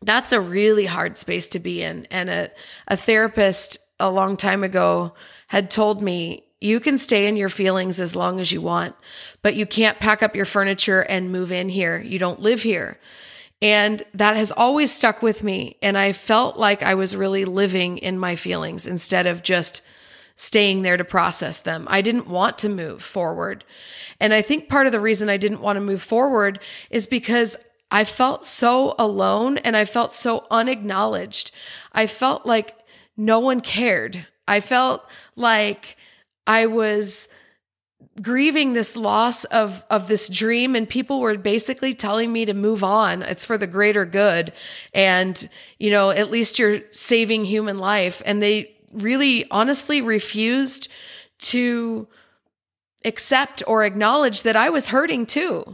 that's 0.02 0.32
a 0.32 0.40
really 0.40 0.86
hard 0.86 1.18
space 1.18 1.48
to 1.48 1.58
be 1.58 1.82
in. 1.82 2.06
And 2.10 2.30
a, 2.30 2.50
a 2.88 2.96
therapist 2.96 3.78
a 3.98 4.10
long 4.10 4.36
time 4.36 4.64
ago 4.64 5.14
had 5.48 5.70
told 5.70 6.02
me, 6.02 6.44
you 6.60 6.78
can 6.78 6.98
stay 6.98 7.26
in 7.26 7.36
your 7.36 7.48
feelings 7.48 7.98
as 7.98 8.14
long 8.14 8.38
as 8.38 8.52
you 8.52 8.60
want, 8.60 8.94
but 9.40 9.56
you 9.56 9.64
can't 9.64 9.98
pack 9.98 10.22
up 10.22 10.36
your 10.36 10.44
furniture 10.44 11.00
and 11.00 11.32
move 11.32 11.52
in 11.52 11.70
here. 11.70 11.98
You 11.98 12.18
don't 12.18 12.40
live 12.40 12.62
here. 12.62 12.98
And 13.62 14.02
that 14.14 14.36
has 14.36 14.52
always 14.52 14.92
stuck 14.92 15.22
with 15.22 15.44
me. 15.44 15.76
And 15.82 15.98
I 15.98 16.12
felt 16.12 16.56
like 16.56 16.82
I 16.82 16.94
was 16.94 17.14
really 17.14 17.44
living 17.44 17.98
in 17.98 18.18
my 18.18 18.36
feelings 18.36 18.86
instead 18.86 19.26
of 19.26 19.42
just 19.42 19.82
staying 20.36 20.80
there 20.80 20.96
to 20.96 21.04
process 21.04 21.58
them. 21.58 21.86
I 21.90 22.00
didn't 22.00 22.26
want 22.26 22.56
to 22.58 22.70
move 22.70 23.02
forward. 23.02 23.62
And 24.18 24.32
I 24.32 24.40
think 24.40 24.70
part 24.70 24.86
of 24.86 24.92
the 24.92 25.00
reason 25.00 25.28
I 25.28 25.36
didn't 25.36 25.60
want 25.60 25.76
to 25.76 25.80
move 25.80 26.02
forward 26.02 26.60
is 26.88 27.06
because 27.06 27.56
I 27.90 28.04
felt 28.04 28.44
so 28.44 28.94
alone 28.98 29.58
and 29.58 29.76
I 29.76 29.84
felt 29.84 30.12
so 30.12 30.46
unacknowledged. 30.50 31.50
I 31.92 32.06
felt 32.06 32.46
like 32.46 32.74
no 33.16 33.40
one 33.40 33.60
cared. 33.60 34.26
I 34.48 34.60
felt 34.60 35.04
like 35.36 35.96
I 36.46 36.66
was 36.66 37.28
grieving 38.20 38.72
this 38.72 38.96
loss 38.96 39.44
of 39.44 39.84
of 39.88 40.08
this 40.08 40.28
dream 40.28 40.74
and 40.74 40.88
people 40.88 41.20
were 41.20 41.38
basically 41.38 41.94
telling 41.94 42.32
me 42.32 42.44
to 42.44 42.54
move 42.54 42.84
on. 42.84 43.22
It's 43.22 43.44
for 43.44 43.56
the 43.56 43.66
greater 43.66 44.04
good. 44.04 44.52
And 44.92 45.48
you 45.78 45.90
know 45.90 46.10
at 46.10 46.30
least 46.30 46.58
you're 46.58 46.80
saving 46.90 47.44
human 47.44 47.78
life. 47.78 48.22
And 48.24 48.42
they 48.42 48.76
really 48.92 49.48
honestly 49.50 50.02
refused 50.02 50.88
to 51.38 52.08
accept 53.04 53.62
or 53.66 53.84
acknowledge 53.84 54.42
that 54.42 54.56
I 54.56 54.70
was 54.70 54.88
hurting 54.88 55.26
too. 55.26 55.64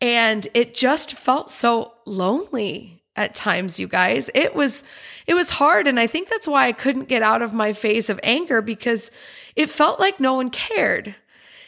And 0.00 0.46
it 0.54 0.74
just 0.74 1.14
felt 1.14 1.50
so 1.50 1.92
lonely 2.04 3.02
at 3.14 3.34
times 3.34 3.78
you 3.78 3.86
guys. 3.86 4.30
It 4.34 4.54
was 4.54 4.82
it 5.26 5.34
was 5.34 5.50
hard. 5.50 5.86
And 5.86 6.00
i 6.00 6.06
think 6.06 6.28
that's 6.28 6.48
why 6.48 6.66
i 6.66 6.72
couldn't 6.72 7.08
get 7.08 7.22
out 7.22 7.42
of 7.42 7.52
my 7.52 7.72
phase 7.72 8.10
of 8.10 8.18
anger 8.22 8.60
because 8.60 9.10
it 9.54 9.70
felt 9.70 10.00
like 10.00 10.18
no 10.18 10.34
one 10.34 10.50
cared 10.50 11.14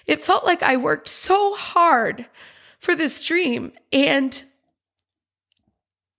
it 0.09 0.21
felt 0.21 0.45
like 0.45 0.62
i 0.62 0.77
worked 0.77 1.09
so 1.09 1.55
hard 1.55 2.27
for 2.81 2.97
this 2.97 3.23
dream 3.23 3.73
and 3.93 4.43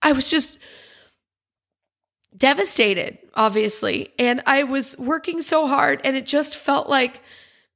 i 0.00 0.12
was 0.12 0.30
just 0.30 0.58
devastated 2.36 3.18
obviously 3.34 4.10
and 4.18 4.42
i 4.46 4.62
was 4.62 4.96
working 4.98 5.42
so 5.42 5.66
hard 5.66 6.00
and 6.04 6.16
it 6.16 6.24
just 6.24 6.56
felt 6.56 6.88
like 6.88 7.22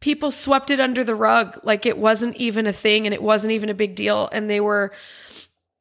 people 0.01 0.31
swept 0.31 0.71
it 0.71 0.81
under 0.81 1.05
the 1.05 1.15
rug 1.15 1.59
like 1.63 1.85
it 1.85 1.99
wasn't 1.99 2.35
even 2.37 2.67
a 2.67 2.73
thing 2.73 3.07
and 3.07 3.13
it 3.13 3.23
wasn't 3.23 3.53
even 3.53 3.69
a 3.69 3.75
big 3.75 3.95
deal 3.95 4.29
and 4.33 4.49
they 4.49 4.61
were 4.61 4.93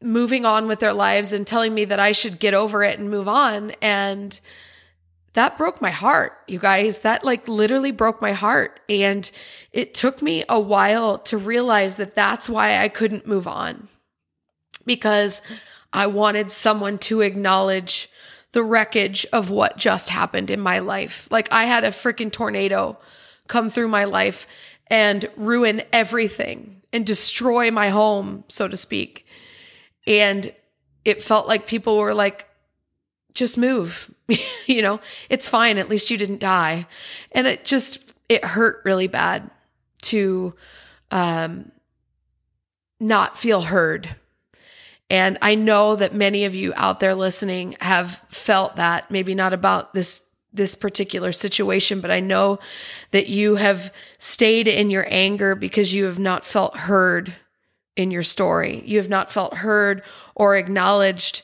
moving 0.03 0.45
on 0.45 0.67
with 0.67 0.79
their 0.79 0.93
lives 0.93 1.33
and 1.33 1.47
telling 1.47 1.73
me 1.73 1.85
that 1.85 1.99
I 1.99 2.11
should 2.11 2.39
get 2.39 2.53
over 2.53 2.83
it 2.83 2.99
and 2.99 3.09
move 3.09 3.27
on 3.27 3.71
and 3.81 4.39
that 5.33 5.57
broke 5.57 5.81
my 5.81 5.91
heart 5.91 6.33
you 6.47 6.59
guys. 6.59 6.99
That 6.99 7.23
like 7.23 7.47
literally 7.47 7.91
broke 7.91 8.21
my 8.21 8.33
heart. 8.33 8.79
And 8.87 9.29
it 9.71 9.93
took 9.93 10.21
me 10.21 10.43
a 10.47 10.59
while 10.59 11.17
to 11.19 11.37
realize 11.37 11.95
that 11.95 12.15
that's 12.15 12.49
why 12.49 12.77
I 12.77 12.89
couldn't 12.89 13.27
move 13.27 13.47
on. 13.47 13.87
Because 14.85 15.41
I 15.91 16.07
wanted 16.07 16.51
someone 16.51 16.97
to 16.99 17.21
acknowledge 17.21 18.09
the 18.51 18.63
wreckage 18.63 19.25
of 19.33 19.49
what 19.49 19.77
just 19.77 20.09
happened 20.09 20.49
in 20.49 20.59
my 20.59 20.79
life. 20.79 21.27
Like 21.31 21.47
I 21.51 21.65
had 21.65 21.83
a 21.83 21.89
freaking 21.89 22.31
tornado 22.31 22.97
come 23.47 23.69
through 23.69 23.87
my 23.87 24.05
life 24.05 24.47
and 24.87 25.29
ruin 25.35 25.81
everything 25.91 26.81
and 26.91 27.05
destroy 27.05 27.71
my 27.71 27.89
home, 27.89 28.43
so 28.47 28.67
to 28.67 28.77
speak. 28.77 29.25
And 30.05 30.53
it 31.03 31.23
felt 31.23 31.47
like 31.47 31.65
people 31.65 31.97
were 31.97 32.13
like, 32.13 32.47
just 33.33 33.57
move. 33.57 34.13
you 34.65 34.81
know, 34.81 34.99
it's 35.29 35.49
fine. 35.49 35.77
At 35.77 35.89
least 35.89 36.09
you 36.09 36.17
didn't 36.17 36.39
die. 36.39 36.85
And 37.31 37.47
it 37.47 37.65
just, 37.65 37.99
it 38.29 38.43
hurt 38.43 38.81
really 38.85 39.07
bad 39.07 39.49
to 40.03 40.53
um, 41.11 41.71
not 42.99 43.37
feel 43.37 43.61
heard. 43.61 44.15
And 45.09 45.37
I 45.41 45.55
know 45.55 45.95
that 45.95 46.13
many 46.13 46.45
of 46.45 46.55
you 46.55 46.73
out 46.75 46.99
there 46.99 47.15
listening 47.15 47.75
have 47.79 48.21
felt 48.29 48.77
that, 48.77 49.11
maybe 49.11 49.35
not 49.35 49.53
about 49.53 49.93
this 49.93 50.23
this 50.55 50.75
particular 50.75 51.31
situation, 51.31 51.99
but 51.99 52.11
I 52.11 52.19
know 52.19 52.59
that 53.09 53.27
you 53.27 53.55
have 53.55 53.91
stayed 54.19 54.67
in 54.67 54.91
your 54.91 55.05
anger 55.09 55.55
because 55.55 55.95
you 55.95 56.05
have 56.05 56.19
not 56.19 56.45
felt 56.45 56.77
heard 56.77 57.33
in 57.95 58.11
your 58.11 58.23
story. 58.23 58.83
You 58.85 58.99
have 58.99 59.09
not 59.09 59.31
felt 59.31 59.55
heard 59.55 60.03
or 60.35 60.55
acknowledged 60.55 61.41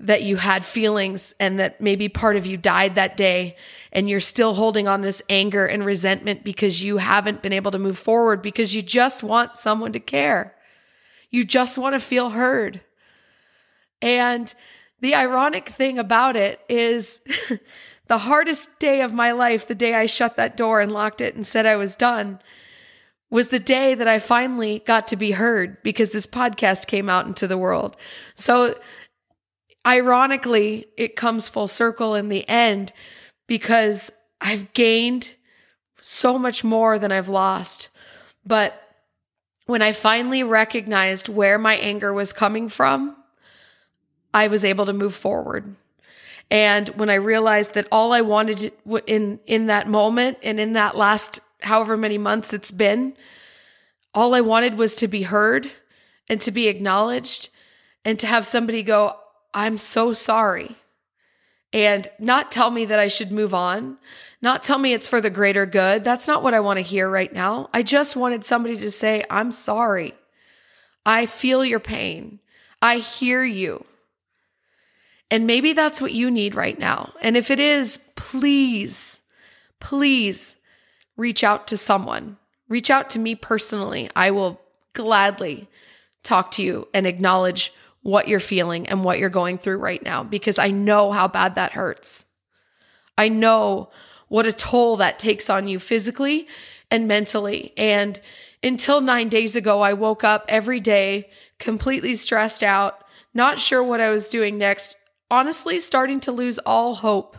that 0.00 0.22
you 0.22 0.36
had 0.36 0.64
feelings 0.64 1.34
and 1.38 1.60
that 1.60 1.80
maybe 1.80 2.08
part 2.08 2.36
of 2.36 2.46
you 2.46 2.56
died 2.56 2.94
that 2.94 3.16
day 3.16 3.56
and 3.92 4.08
you're 4.08 4.18
still 4.18 4.54
holding 4.54 4.88
on 4.88 5.02
this 5.02 5.20
anger 5.28 5.66
and 5.66 5.84
resentment 5.84 6.42
because 6.42 6.82
you 6.82 6.96
haven't 6.96 7.42
been 7.42 7.52
able 7.52 7.70
to 7.70 7.78
move 7.78 7.98
forward 7.98 8.40
because 8.40 8.74
you 8.74 8.80
just 8.80 9.22
want 9.22 9.54
someone 9.54 9.92
to 9.92 10.00
care. 10.00 10.54
You 11.30 11.44
just 11.44 11.76
want 11.76 11.94
to 11.94 12.00
feel 12.00 12.30
heard. 12.30 12.80
And 14.00 14.52
the 15.00 15.14
ironic 15.14 15.68
thing 15.68 15.98
about 15.98 16.34
it 16.34 16.60
is 16.68 17.20
the 18.08 18.18
hardest 18.18 18.78
day 18.78 19.02
of 19.02 19.12
my 19.12 19.32
life, 19.32 19.68
the 19.68 19.74
day 19.74 19.94
I 19.94 20.06
shut 20.06 20.36
that 20.36 20.56
door 20.56 20.80
and 20.80 20.90
locked 20.90 21.20
it 21.20 21.34
and 21.34 21.46
said 21.46 21.66
I 21.66 21.76
was 21.76 21.94
done, 21.94 22.40
was 23.28 23.48
the 23.48 23.60
day 23.60 23.94
that 23.94 24.08
I 24.08 24.18
finally 24.18 24.82
got 24.86 25.08
to 25.08 25.16
be 25.16 25.32
heard 25.32 25.82
because 25.82 26.10
this 26.10 26.26
podcast 26.26 26.86
came 26.86 27.08
out 27.08 27.26
into 27.26 27.46
the 27.46 27.58
world. 27.58 27.96
So, 28.34 28.74
ironically, 29.86 30.86
it 30.96 31.16
comes 31.16 31.48
full 31.48 31.68
circle 31.68 32.14
in 32.14 32.28
the 32.28 32.48
end 32.48 32.92
because 33.46 34.10
I've 34.40 34.72
gained 34.72 35.30
so 36.00 36.38
much 36.38 36.64
more 36.64 36.98
than 36.98 37.12
I've 37.12 37.28
lost. 37.28 37.88
But 38.44 38.74
when 39.66 39.82
I 39.82 39.92
finally 39.92 40.42
recognized 40.42 41.28
where 41.28 41.58
my 41.58 41.76
anger 41.76 42.12
was 42.12 42.32
coming 42.32 42.68
from, 42.68 43.16
I 44.32 44.48
was 44.48 44.64
able 44.64 44.86
to 44.86 44.92
move 44.92 45.14
forward. 45.14 45.76
And 46.50 46.88
when 46.90 47.10
I 47.10 47.14
realized 47.14 47.74
that 47.74 47.86
all 47.92 48.12
I 48.12 48.22
wanted 48.22 48.72
in 49.06 49.38
in 49.46 49.66
that 49.66 49.86
moment 49.86 50.38
and 50.42 50.58
in 50.58 50.72
that 50.72 50.96
last 50.96 51.40
however 51.60 51.96
many 51.96 52.18
months 52.18 52.52
it's 52.52 52.70
been, 52.70 53.14
all 54.14 54.34
I 54.34 54.40
wanted 54.40 54.76
was 54.76 54.96
to 54.96 55.08
be 55.08 55.22
heard 55.22 55.70
and 56.28 56.40
to 56.40 56.50
be 56.50 56.66
acknowledged 56.66 57.50
and 58.04 58.18
to 58.18 58.26
have 58.26 58.46
somebody 58.46 58.82
go, 58.82 59.16
"I'm 59.52 59.78
so 59.78 60.12
sorry." 60.12 60.76
And 61.72 62.10
not 62.18 62.50
tell 62.50 62.70
me 62.70 62.84
that 62.86 62.98
I 62.98 63.08
should 63.08 63.30
move 63.30 63.54
on, 63.54 63.98
not 64.42 64.62
tell 64.64 64.78
me 64.78 64.92
it's 64.92 65.06
for 65.06 65.20
the 65.20 65.30
greater 65.30 65.66
good. 65.66 66.02
That's 66.02 66.26
not 66.26 66.42
what 66.42 66.54
I 66.54 66.60
want 66.60 66.78
to 66.78 66.82
hear 66.82 67.08
right 67.08 67.32
now. 67.32 67.70
I 67.72 67.82
just 67.82 68.16
wanted 68.16 68.44
somebody 68.44 68.76
to 68.78 68.90
say, 68.90 69.24
"I'm 69.30 69.52
sorry. 69.52 70.14
I 71.06 71.26
feel 71.26 71.64
your 71.64 71.80
pain. 71.80 72.40
I 72.82 72.98
hear 72.98 73.44
you." 73.44 73.84
And 75.30 75.46
maybe 75.46 75.72
that's 75.72 76.00
what 76.00 76.12
you 76.12 76.28
need 76.30 76.56
right 76.56 76.78
now. 76.78 77.12
And 77.20 77.36
if 77.36 77.52
it 77.52 77.60
is, 77.60 78.00
please, 78.16 79.20
please 79.78 80.56
reach 81.16 81.44
out 81.44 81.68
to 81.68 81.76
someone. 81.76 82.36
Reach 82.68 82.90
out 82.90 83.10
to 83.10 83.18
me 83.18 83.36
personally. 83.36 84.10
I 84.16 84.32
will 84.32 84.60
gladly 84.92 85.68
talk 86.24 86.50
to 86.52 86.62
you 86.62 86.88
and 86.92 87.06
acknowledge 87.06 87.72
what 88.02 88.28
you're 88.28 88.40
feeling 88.40 88.86
and 88.88 89.04
what 89.04 89.18
you're 89.18 89.28
going 89.28 89.58
through 89.58 89.78
right 89.78 90.02
now 90.02 90.22
because 90.22 90.58
I 90.58 90.70
know 90.70 91.12
how 91.12 91.28
bad 91.28 91.56
that 91.56 91.72
hurts. 91.72 92.26
I 93.18 93.28
know 93.28 93.90
what 94.28 94.46
a 94.46 94.52
toll 94.52 94.96
that 94.96 95.18
takes 95.18 95.50
on 95.50 95.68
you 95.68 95.78
physically 95.78 96.48
and 96.90 97.06
mentally. 97.06 97.72
And 97.76 98.18
until 98.62 99.00
nine 99.00 99.28
days 99.28 99.56
ago, 99.56 99.80
I 99.80 99.92
woke 99.92 100.24
up 100.24 100.44
every 100.48 100.80
day 100.80 101.28
completely 101.58 102.14
stressed 102.14 102.62
out, 102.62 103.04
not 103.34 103.58
sure 103.58 103.82
what 103.82 104.00
I 104.00 104.10
was 104.10 104.28
doing 104.28 104.56
next, 104.56 104.96
honestly 105.30 105.78
starting 105.78 106.20
to 106.20 106.32
lose 106.32 106.58
all 106.60 106.94
hope 106.94 107.36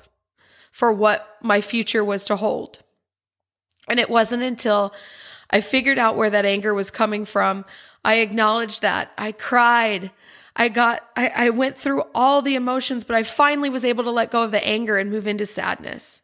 for 0.72 0.92
what 0.92 1.38
my 1.42 1.60
future 1.60 2.04
was 2.04 2.24
to 2.26 2.36
hold. 2.36 2.80
And 3.90 4.00
it 4.00 4.10
wasn't 4.10 4.44
until 4.44 4.94
I 5.50 5.62
figured 5.62 5.98
out 5.98 6.16
where 6.16 6.30
that 6.30 6.46
anger 6.46 6.74
was 6.74 6.92
coming 6.92 7.26
from. 7.26 7.66
I 8.06 8.16
acknowledged 8.16 8.82
that. 8.82 9.12
I 9.18 9.32
cried. 9.32 10.12
I 10.56 10.70
got, 10.70 11.08
I, 11.16 11.30
I 11.30 11.50
went 11.50 11.78
through 11.78 12.04
all 12.14 12.42
the 12.42 12.56
emotions, 12.56 13.04
but 13.04 13.16
I 13.16 13.24
finally 13.24 13.70
was 13.70 13.86
able 13.86 14.04
to 14.04 14.12
let 14.12 14.32
go 14.32 14.44
of 14.44 14.52
the 14.52 14.66
anger 14.66 14.98
and 14.98 15.10
move 15.10 15.28
into 15.28 15.46
sadness. 15.46 16.22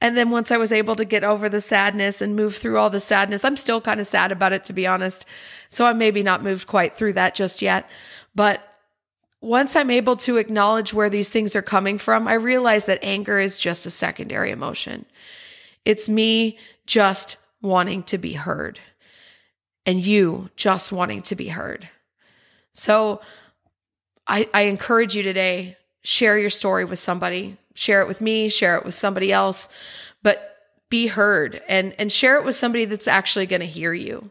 And 0.00 0.16
then 0.16 0.30
once 0.30 0.50
I 0.50 0.56
was 0.56 0.72
able 0.72 0.96
to 0.96 1.04
get 1.04 1.24
over 1.24 1.48
the 1.48 1.60
sadness 1.60 2.22
and 2.22 2.34
move 2.34 2.56
through 2.56 2.78
all 2.78 2.88
the 2.88 3.00
sadness, 3.00 3.44
I'm 3.44 3.56
still 3.56 3.80
kind 3.80 4.00
of 4.00 4.06
sad 4.06 4.32
about 4.32 4.52
it, 4.52 4.64
to 4.64 4.72
be 4.72 4.86
honest. 4.86 5.26
So 5.68 5.84
I'm 5.84 5.98
maybe 5.98 6.22
not 6.22 6.42
moved 6.42 6.66
quite 6.66 6.94
through 6.94 7.14
that 7.14 7.34
just 7.34 7.60
yet. 7.60 7.88
But 8.34 8.62
once 9.42 9.76
I'm 9.76 9.90
able 9.90 10.16
to 10.16 10.38
acknowledge 10.38 10.94
where 10.94 11.10
these 11.10 11.28
things 11.28 11.54
are 11.54 11.62
coming 11.62 11.98
from, 11.98 12.28
I 12.28 12.34
realize 12.34 12.86
that 12.86 13.00
anger 13.02 13.38
is 13.38 13.58
just 13.58 13.84
a 13.84 13.90
secondary 13.90 14.50
emotion. 14.50 15.04
It's 15.84 16.08
me 16.08 16.58
just 16.86 17.36
wanting 17.62 18.02
to 18.04 18.18
be 18.18 18.34
heard 18.34 18.80
and 19.84 20.04
you 20.04 20.50
just 20.56 20.92
wanting 20.92 21.22
to 21.22 21.34
be 21.34 21.48
heard. 21.48 21.88
So 22.72 23.20
I, 24.30 24.48
I 24.54 24.62
encourage 24.62 25.16
you 25.16 25.24
today, 25.24 25.76
share 26.02 26.38
your 26.38 26.50
story 26.50 26.84
with 26.84 27.00
somebody, 27.00 27.56
share 27.74 28.00
it 28.00 28.06
with 28.06 28.20
me, 28.20 28.48
share 28.48 28.76
it 28.76 28.84
with 28.84 28.94
somebody 28.94 29.32
else, 29.32 29.68
but 30.22 30.56
be 30.88 31.08
heard 31.08 31.60
and, 31.68 31.94
and 31.98 32.12
share 32.12 32.36
it 32.36 32.44
with 32.44 32.54
somebody 32.54 32.84
that's 32.84 33.08
actually 33.08 33.46
going 33.46 33.60
to 33.60 33.66
hear 33.66 33.92
you 33.92 34.30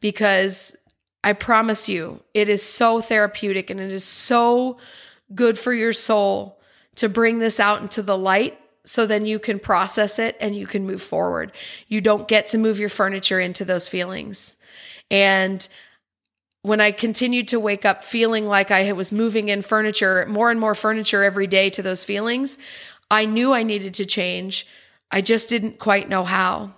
because 0.00 0.74
I 1.22 1.34
promise 1.34 1.86
you, 1.86 2.22
it 2.32 2.48
is 2.48 2.62
so 2.62 3.02
therapeutic 3.02 3.68
and 3.68 3.78
it 3.78 3.92
is 3.92 4.04
so 4.04 4.78
good 5.34 5.58
for 5.58 5.74
your 5.74 5.92
soul 5.92 6.58
to 6.94 7.08
bring 7.08 7.38
this 7.38 7.60
out 7.60 7.82
into 7.82 8.02
the 8.02 8.16
light 8.16 8.58
so 8.84 9.04
then 9.04 9.26
you 9.26 9.38
can 9.38 9.58
process 9.58 10.18
it 10.18 10.36
and 10.40 10.56
you 10.56 10.66
can 10.66 10.86
move 10.86 11.02
forward. 11.02 11.52
You 11.88 12.00
don't 12.00 12.26
get 12.26 12.48
to 12.48 12.58
move 12.58 12.78
your 12.78 12.88
furniture 12.88 13.40
into 13.40 13.66
those 13.66 13.86
feelings. 13.86 14.56
And 15.10 15.66
when 16.66 16.80
I 16.80 16.90
continued 16.90 17.46
to 17.48 17.60
wake 17.60 17.84
up 17.84 18.02
feeling 18.02 18.44
like 18.44 18.72
I 18.72 18.90
was 18.90 19.12
moving 19.12 19.50
in 19.50 19.62
furniture, 19.62 20.26
more 20.28 20.50
and 20.50 20.58
more 20.58 20.74
furniture 20.74 21.22
every 21.22 21.46
day 21.46 21.70
to 21.70 21.80
those 21.80 22.02
feelings, 22.02 22.58
I 23.08 23.24
knew 23.24 23.52
I 23.52 23.62
needed 23.62 23.94
to 23.94 24.04
change. 24.04 24.66
I 25.08 25.20
just 25.20 25.48
didn't 25.48 25.78
quite 25.78 26.08
know 26.08 26.24
how. 26.24 26.74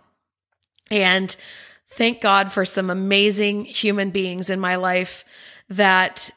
And 0.90 1.35
thank 1.88 2.21
God 2.21 2.52
for 2.52 2.66
some 2.66 2.90
amazing 2.90 3.64
human 3.64 4.11
beings 4.11 4.50
in 4.50 4.61
my 4.61 4.76
life 4.76 5.25
that 5.71 6.30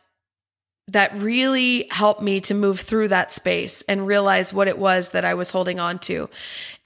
that 0.88 1.14
really 1.16 1.88
helped 1.90 2.22
me 2.22 2.40
to 2.42 2.54
move 2.54 2.80
through 2.80 3.10
that 3.10 3.34
space 3.34 3.82
and 3.84 4.08
realize 4.08 4.54
what 4.54 4.68
it 4.70 4.78
was 4.78 5.10
that 5.10 5.26
I 5.26 5.34
was 5.34 5.52
holding 5.52 5.80
on 5.80 6.00
to. 6.00 6.30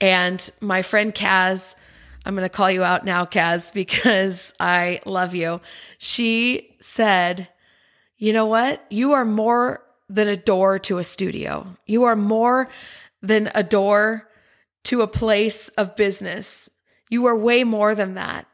And 0.02 0.48
my 0.62 0.82
friend 0.82 1.14
Kaz, 1.14 1.76
I'm 2.26 2.36
going 2.36 2.44
to 2.44 2.50
call 2.50 2.72
you 2.72 2.84
out 2.84 3.06
now, 3.06 3.26
Kaz, 3.26 3.74
because 3.74 4.54
I 4.60 5.02
love 5.06 5.36
you. 5.36 5.62
She 5.98 6.76
said, 6.82 7.48
You 8.18 8.34
know 8.34 8.48
what? 8.48 8.84
You 8.90 9.14
are 9.14 9.26
more 9.26 9.84
than 10.10 10.28
a 10.28 10.38
door 10.38 10.80
to 10.80 10.98
a 10.98 11.04
studio. 11.04 11.76
You 11.86 12.04
are 12.04 12.16
more 12.16 12.70
than 13.22 13.52
a 13.56 13.64
door 13.64 14.30
to 14.86 15.02
a 15.02 15.08
place 15.08 15.70
of 15.70 15.96
business. 15.96 16.70
You 17.10 17.26
are 17.26 17.36
way 17.36 17.64
more 17.64 17.96
than 17.96 18.16
that. 18.16 18.46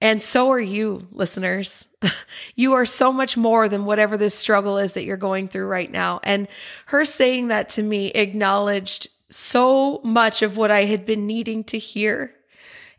And 0.00 0.20
so 0.22 0.50
are 0.50 0.60
you, 0.60 1.06
listeners. 1.10 1.88
you 2.54 2.74
are 2.74 2.84
so 2.84 3.12
much 3.12 3.36
more 3.36 3.68
than 3.68 3.86
whatever 3.86 4.16
this 4.16 4.34
struggle 4.34 4.76
is 4.76 4.92
that 4.92 5.04
you're 5.04 5.16
going 5.16 5.48
through 5.48 5.68
right 5.68 5.90
now. 5.90 6.20
And 6.22 6.48
her 6.86 7.04
saying 7.04 7.48
that 7.48 7.70
to 7.70 7.82
me 7.82 8.08
acknowledged 8.08 9.08
so 9.30 10.00
much 10.04 10.42
of 10.42 10.56
what 10.56 10.70
I 10.70 10.84
had 10.84 11.06
been 11.06 11.26
needing 11.26 11.64
to 11.64 11.78
hear 11.78 12.35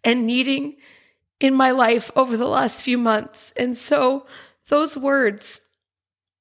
and 0.04 0.25
needing 0.25 0.77
in 1.39 1.54
my 1.54 1.72
life 1.72 2.12
over 2.16 2.38
the 2.38 2.48
last 2.48 2.84
few 2.84 2.98
months. 2.98 3.51
And 3.51 3.75
so 3.75 4.25
those 4.70 4.98
words, 4.98 5.62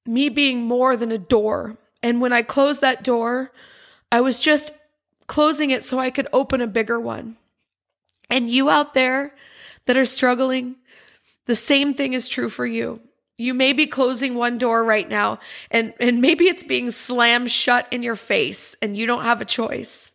me 0.05 0.29
being 0.29 0.63
more 0.63 0.95
than 0.95 1.11
a 1.11 1.17
door, 1.17 1.77
and 2.01 2.21
when 2.21 2.33
I 2.33 2.41
closed 2.41 2.81
that 2.81 3.03
door, 3.03 3.51
I 4.11 4.21
was 4.21 4.39
just 4.39 4.71
closing 5.27 5.71
it 5.71 5.83
so 5.83 5.99
I 5.99 6.09
could 6.09 6.27
open 6.31 6.61
a 6.61 6.67
bigger 6.67 6.99
one. 6.99 7.37
And 8.29 8.49
you 8.49 8.69
out 8.69 8.93
there, 8.93 9.33
that 9.87 9.97
are 9.97 10.05
struggling, 10.05 10.75
the 11.45 11.55
same 11.55 11.93
thing 11.93 12.13
is 12.13 12.29
true 12.29 12.49
for 12.49 12.65
you. 12.65 12.99
You 13.37 13.53
may 13.53 13.73
be 13.73 13.87
closing 13.87 14.35
one 14.35 14.57
door 14.57 14.83
right 14.83 15.07
now 15.07 15.39
and, 15.71 15.93
and 15.99 16.21
maybe 16.21 16.45
it's 16.45 16.63
being 16.63 16.91
slammed 16.91 17.49
shut 17.49 17.87
in 17.91 18.03
your 18.03 18.15
face 18.15 18.75
and 18.81 18.95
you 18.95 19.05
don't 19.05 19.23
have 19.23 19.41
a 19.41 19.45
choice. 19.45 20.11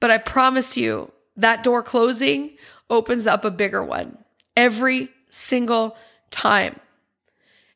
But 0.00 0.10
I 0.10 0.18
promise 0.18 0.76
you 0.76 1.12
that 1.36 1.62
door 1.62 1.82
closing 1.82 2.56
opens 2.88 3.26
up 3.26 3.44
a 3.44 3.50
bigger 3.50 3.84
one 3.84 4.18
every 4.56 5.10
single 5.30 5.96
time. 6.30 6.78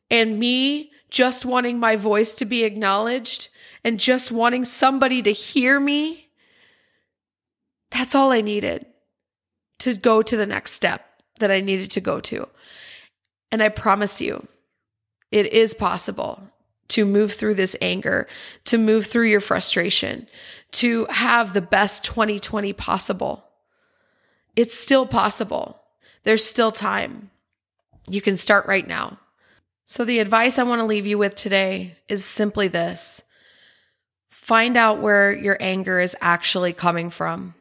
And 0.09 0.39
me 0.39 0.91
just 1.09 1.45
wanting 1.45 1.79
my 1.79 1.95
voice 1.95 2.33
to 2.35 2.45
be 2.45 2.63
acknowledged 2.63 3.49
and 3.83 3.99
just 3.99 4.31
wanting 4.31 4.65
somebody 4.65 5.21
to 5.21 5.31
hear 5.31 5.79
me, 5.79 6.29
that's 7.89 8.15
all 8.15 8.31
I 8.31 8.41
needed 8.41 8.85
to 9.79 9.95
go 9.95 10.21
to 10.21 10.37
the 10.37 10.45
next 10.45 10.71
step 10.73 11.05
that 11.39 11.51
I 11.51 11.59
needed 11.59 11.91
to 11.91 12.01
go 12.01 12.19
to. 12.21 12.47
And 13.51 13.61
I 13.61 13.69
promise 13.69 14.21
you, 14.21 14.47
it 15.31 15.51
is 15.53 15.73
possible 15.73 16.41
to 16.89 17.05
move 17.05 17.33
through 17.33 17.55
this 17.55 17.75
anger, 17.81 18.27
to 18.65 18.77
move 18.77 19.07
through 19.07 19.27
your 19.27 19.41
frustration, 19.41 20.27
to 20.71 21.05
have 21.09 21.53
the 21.53 21.61
best 21.61 22.03
2020 22.03 22.73
possible. 22.73 23.45
It's 24.55 24.77
still 24.77 25.05
possible. 25.05 25.81
There's 26.23 26.45
still 26.45 26.71
time. 26.71 27.31
You 28.09 28.21
can 28.21 28.37
start 28.37 28.67
right 28.67 28.87
now. 28.87 29.19
So, 29.85 30.05
the 30.05 30.19
advice 30.19 30.57
I 30.57 30.63
want 30.63 30.79
to 30.79 30.85
leave 30.85 31.05
you 31.05 31.17
with 31.17 31.35
today 31.35 31.97
is 32.07 32.23
simply 32.23 32.67
this 32.67 33.23
find 34.29 34.75
out 34.75 35.01
where 35.01 35.31
your 35.33 35.57
anger 35.59 35.99
is 35.99 36.15
actually 36.21 36.73
coming 36.73 37.09
from. 37.09 37.55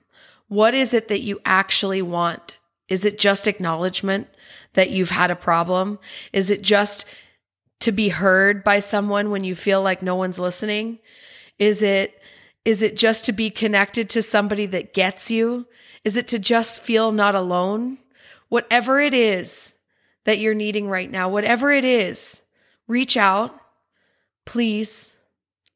What 0.48 0.74
is 0.74 0.94
it 0.94 1.08
that 1.08 1.20
you 1.20 1.40
actually 1.44 2.02
want? 2.02 2.58
Is 2.88 3.04
it 3.04 3.18
just 3.18 3.46
acknowledgement 3.46 4.28
that 4.74 4.90
you've 4.90 5.10
had 5.10 5.30
a 5.30 5.36
problem? 5.36 5.98
Is 6.32 6.50
it 6.50 6.62
just 6.62 7.04
to 7.80 7.92
be 7.92 8.08
heard 8.08 8.64
by 8.64 8.78
someone 8.78 9.30
when 9.30 9.44
you 9.44 9.54
feel 9.54 9.82
like 9.82 10.02
no 10.02 10.16
one's 10.16 10.38
listening? 10.38 10.98
Is 11.58 11.82
it 11.82 12.20
is 12.64 12.82
it 12.82 12.96
just 12.96 13.24
to 13.24 13.32
be 13.32 13.50
connected 13.50 14.10
to 14.10 14.22
somebody 14.22 14.66
that 14.66 14.92
gets 14.92 15.30
you? 15.30 15.66
Is 16.04 16.16
it 16.16 16.28
to 16.28 16.38
just 16.38 16.80
feel 16.80 17.12
not 17.12 17.34
alone? 17.34 17.98
Whatever 18.48 19.00
it 19.00 19.14
is 19.14 19.74
that 20.24 20.38
you're 20.38 20.54
needing 20.54 20.88
right 20.88 21.10
now, 21.10 21.28
whatever 21.28 21.70
it 21.72 21.84
is, 21.84 22.40
reach 22.86 23.16
out. 23.16 23.54
Please, 24.44 25.10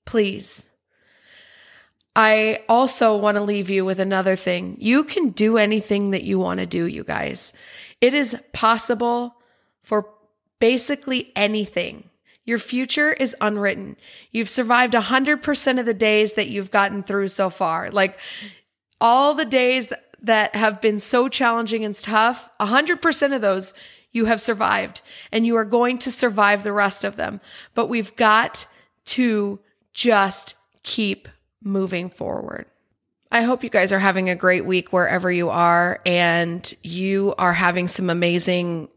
please. 0.04 0.66
I 2.16 2.62
also 2.68 3.16
want 3.16 3.36
to 3.36 3.42
leave 3.42 3.70
you 3.70 3.84
with 3.84 3.98
another 3.98 4.36
thing. 4.36 4.76
You 4.78 5.04
can 5.04 5.30
do 5.30 5.58
anything 5.58 6.10
that 6.10 6.22
you 6.22 6.38
want 6.38 6.60
to 6.60 6.66
do, 6.66 6.86
you 6.86 7.04
guys. 7.04 7.52
It 8.00 8.14
is 8.14 8.36
possible 8.52 9.36
for 9.82 10.08
basically 10.60 11.32
anything. 11.34 12.10
Your 12.44 12.58
future 12.58 13.12
is 13.12 13.34
unwritten. 13.40 13.96
You've 14.30 14.48
survived 14.48 14.94
100% 14.94 15.80
of 15.80 15.86
the 15.86 15.94
days 15.94 16.34
that 16.34 16.48
you've 16.48 16.70
gotten 16.70 17.02
through 17.02 17.28
so 17.28 17.50
far. 17.50 17.90
Like 17.90 18.18
all 19.00 19.34
the 19.34 19.44
days 19.44 19.92
that 20.24 20.56
have 20.56 20.80
been 20.80 20.98
so 20.98 21.28
challenging 21.28 21.84
and 21.84 21.94
tough, 21.94 22.48
100% 22.60 23.34
of 23.34 23.40
those 23.40 23.74
you 24.12 24.24
have 24.26 24.40
survived 24.40 25.02
and 25.32 25.46
you 25.46 25.56
are 25.56 25.64
going 25.64 25.98
to 25.98 26.10
survive 26.10 26.62
the 26.62 26.72
rest 26.72 27.04
of 27.04 27.16
them. 27.16 27.40
But 27.74 27.88
we've 27.88 28.14
got 28.16 28.66
to 29.06 29.58
just 29.92 30.54
keep 30.82 31.28
moving 31.62 32.08
forward. 32.08 32.66
I 33.30 33.42
hope 33.42 33.64
you 33.64 33.70
guys 33.70 33.92
are 33.92 33.98
having 33.98 34.30
a 34.30 34.36
great 34.36 34.64
week 34.64 34.92
wherever 34.92 35.30
you 35.30 35.50
are 35.50 36.00
and 36.06 36.72
you 36.82 37.34
are 37.36 37.52
having 37.52 37.88
some 37.88 38.08
amazing, 38.08 38.88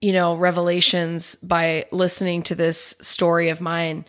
you 0.00 0.12
know, 0.12 0.34
revelations 0.34 1.36
by 1.36 1.86
listening 1.92 2.42
to 2.44 2.54
this 2.54 2.94
story 3.00 3.50
of 3.50 3.60
mine. 3.60 4.06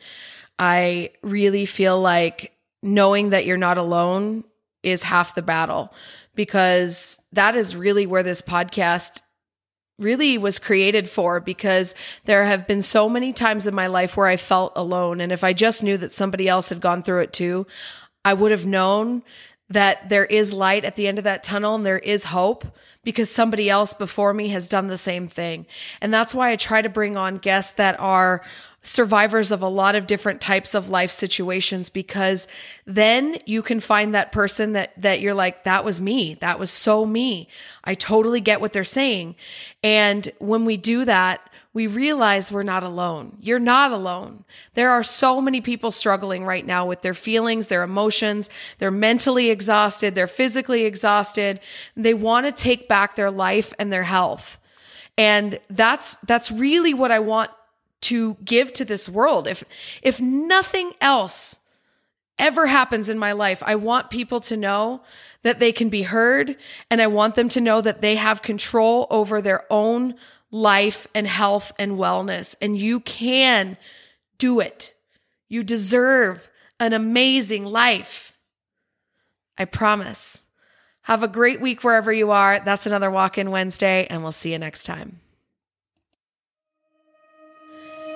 I 0.58 1.12
really 1.22 1.66
feel 1.66 2.00
like 2.00 2.54
knowing 2.82 3.32
that 3.32 3.46
you're 3.46 3.58
not 3.58 3.78
alone 3.78 4.46
is 4.88 5.04
half 5.04 5.36
the 5.36 5.42
battle 5.42 5.94
because 6.36 7.20
that 7.34 7.56
is 7.56 7.76
really 7.76 8.06
where 8.06 8.24
this 8.24 8.42
podcast 8.42 9.22
really 10.00 10.38
was 10.38 10.60
created 10.60 11.10
for 11.10 11.40
because 11.40 11.96
there 12.26 12.46
have 12.46 12.68
been 12.68 12.82
so 12.82 13.10
many 13.10 13.34
times 13.34 13.66
in 13.66 13.74
my 13.74 13.88
life 13.88 14.16
where 14.16 14.28
I 14.28 14.38
felt 14.38 14.74
alone. 14.76 15.20
And 15.20 15.32
if 15.32 15.44
I 15.44 15.54
just 15.54 15.84
knew 15.84 15.98
that 15.98 16.12
somebody 16.12 16.48
else 16.48 16.70
had 16.70 16.80
gone 16.80 17.02
through 17.02 17.22
it 17.22 17.34
too, 17.34 17.66
I 18.24 18.34
would 18.34 18.52
have 18.52 18.66
known 18.66 19.24
that 19.70 20.10
there 20.10 20.26
is 20.26 20.54
light 20.54 20.86
at 20.86 20.96
the 20.96 21.08
end 21.08 21.18
of 21.18 21.24
that 21.26 21.44
tunnel 21.44 21.76
and 21.76 21.86
there 21.86 22.00
is 22.00 22.26
hope 22.26 22.66
because 23.04 23.30
somebody 23.30 23.70
else 23.70 23.94
before 23.94 24.34
me 24.34 24.50
has 24.50 24.70
done 24.70 24.88
the 24.88 24.98
same 24.98 25.28
thing. 25.28 25.66
And 26.02 26.14
that's 26.14 26.36
why 26.36 26.52
I 26.52 26.56
try 26.56 26.82
to 26.82 26.90
bring 26.90 27.18
on 27.18 27.38
guests 27.38 27.74
that 27.74 28.00
are 28.00 28.44
survivors 28.88 29.52
of 29.52 29.62
a 29.62 29.68
lot 29.68 29.96
of 29.96 30.08
different 30.08 30.40
types 30.40 30.74
of 30.74 30.90
life 30.90 31.12
situations 31.12 31.90
because 31.90 32.48
then 32.86 33.38
you 33.46 33.62
can 33.62 33.80
find 33.80 34.16
that 34.16 34.32
person 34.32 34.74
that 34.74 34.94
that 35.02 35.20
you're 35.20 35.34
like 35.34 35.66
that 35.66 35.84
was 35.84 36.00
me 36.00 36.36
that 36.36 36.58
was 36.58 36.72
so 36.72 37.06
me 37.06 37.48
i 37.84 37.94
totally 37.94 38.40
get 38.40 38.62
what 38.62 38.72
they're 38.72 38.84
saying 38.86 39.36
and 39.84 40.32
when 40.40 40.64
we 40.64 40.78
do 40.78 41.04
that 41.04 41.42
we 41.78 41.86
realize 41.86 42.52
we're 42.52 42.64
not 42.64 42.82
alone. 42.82 43.38
You're 43.40 43.60
not 43.60 43.92
alone. 43.92 44.46
There 44.74 44.90
are 44.90 45.04
so 45.04 45.40
many 45.40 45.62
people 45.62 45.92
struggling 45.92 46.44
right 46.44 46.66
now 46.66 46.88
with 46.88 47.04
their 47.04 47.14
feelings, 47.14 47.68
their 47.68 47.84
emotions. 47.84 48.50
They're 48.80 48.90
mentally 48.90 49.52
exhausted, 49.52 50.16
they're 50.16 50.26
physically 50.26 50.86
exhausted. 50.86 51.60
They 51.96 52.16
want 52.16 52.48
to 52.48 52.52
take 52.52 52.88
back 52.88 53.16
their 53.16 53.30
life 53.30 53.76
and 53.78 53.94
their 53.94 54.06
health. 54.06 54.58
And 55.20 55.60
that's 55.70 56.18
that's 56.20 56.52
really 56.52 56.96
what 56.96 57.12
I 57.12 57.20
want 57.20 57.52
to 58.10 58.36
give 58.44 58.74
to 58.74 58.86
this 58.86 59.10
world. 59.10 59.48
If 59.48 59.64
if 60.02 60.22
nothing 60.22 60.94
else 61.02 61.60
ever 62.40 62.68
happens 62.68 63.10
in 63.10 63.18
my 63.18 63.32
life, 63.32 63.64
I 63.66 63.76
want 63.76 64.10
people 64.10 64.40
to 64.42 64.58
know 64.58 65.02
that 65.42 65.60
they 65.60 65.72
can 65.72 65.90
be 65.90 66.04
heard 66.04 66.56
and 66.90 67.02
I 67.02 67.08
want 67.08 67.36
them 67.36 67.50
to 67.50 67.62
know 67.62 67.82
that 67.82 68.02
they 68.02 68.16
have 68.16 68.42
control 68.42 69.08
over 69.10 69.42
their 69.42 69.66
own 69.72 70.16
life 70.52 71.08
and 71.16 71.28
health 71.28 71.72
and 71.80 71.94
wellness 71.94 72.56
and 72.62 72.80
you 72.80 73.00
can 73.00 73.78
Do 74.38 74.60
it. 74.60 74.94
You 75.50 75.64
deserve 75.64 76.48
an 76.80 76.94
amazing 76.94 77.66
life. 77.66 78.34
I 79.58 79.66
promise. 79.66 80.44
Have 81.02 81.24
a 81.24 81.28
great 81.28 81.62
week 81.62 81.84
wherever 81.84 82.14
you 82.14 82.32
are. 82.32 82.60
That's 82.60 82.86
another 82.86 83.10
Walk 83.10 83.38
In 83.38 83.50
Wednesday, 83.50 84.06
and 84.10 84.22
we'll 84.22 84.32
see 84.32 84.52
you 84.52 84.60
next 84.60 84.84
time. 84.84 85.22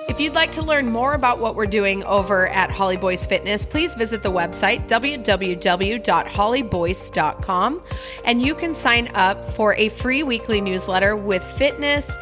If 0.08 0.18
you'd 0.18 0.34
like 0.34 0.52
to 0.52 0.62
learn 0.62 0.90
more 0.90 1.14
about 1.14 1.38
what 1.38 1.54
we're 1.54 1.66
doing 1.66 2.02
over 2.04 2.48
at 2.48 2.70
Holly 2.70 2.96
Boyce 2.96 3.24
Fitness, 3.24 3.64
please 3.64 3.94
visit 3.94 4.22
the 4.22 4.32
website 4.32 4.88
www.hollyboyce.com 4.88 7.82
and 8.24 8.42
you 8.42 8.54
can 8.54 8.74
sign 8.74 9.10
up 9.14 9.54
for 9.54 9.74
a 9.76 9.88
free 9.88 10.22
weekly 10.22 10.60
newsletter 10.60 11.16
with 11.16 11.42
fitness, 11.44 12.18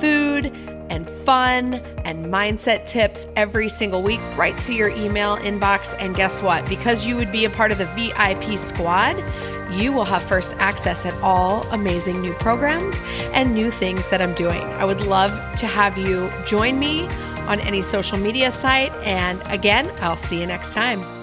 food, 0.00 0.46
and 0.90 1.08
fun 1.24 1.74
and 2.04 2.26
mindset 2.26 2.86
tips 2.86 3.26
every 3.36 3.68
single 3.68 4.02
week 4.02 4.20
right 4.36 4.58
to 4.58 4.74
your 4.74 4.88
email 4.90 5.36
inbox. 5.36 5.94
And 6.00 6.16
guess 6.16 6.42
what? 6.42 6.68
Because 6.68 7.06
you 7.06 7.14
would 7.14 7.30
be 7.30 7.44
a 7.44 7.50
part 7.50 7.70
of 7.70 7.78
the 7.78 7.86
VIP 7.86 8.58
squad, 8.58 9.14
you 9.72 9.92
will 9.92 10.04
have 10.04 10.22
first 10.22 10.54
access 10.58 11.06
at 11.06 11.14
all 11.22 11.62
amazing 11.70 12.20
new 12.20 12.32
programs 12.34 13.00
and 13.32 13.54
new 13.54 13.70
things 13.70 14.08
that 14.08 14.20
I'm 14.20 14.34
doing. 14.34 14.62
I 14.62 14.84
would 14.84 15.00
love 15.02 15.30
to 15.56 15.66
have 15.66 15.98
you 15.98 16.30
join 16.46 16.78
me 16.78 17.06
on 17.46 17.60
any 17.60 17.82
social 17.82 18.18
media 18.18 18.50
site. 18.50 18.92
And 19.04 19.42
again, 19.46 19.90
I'll 20.00 20.16
see 20.16 20.40
you 20.40 20.46
next 20.46 20.72
time. 20.72 21.19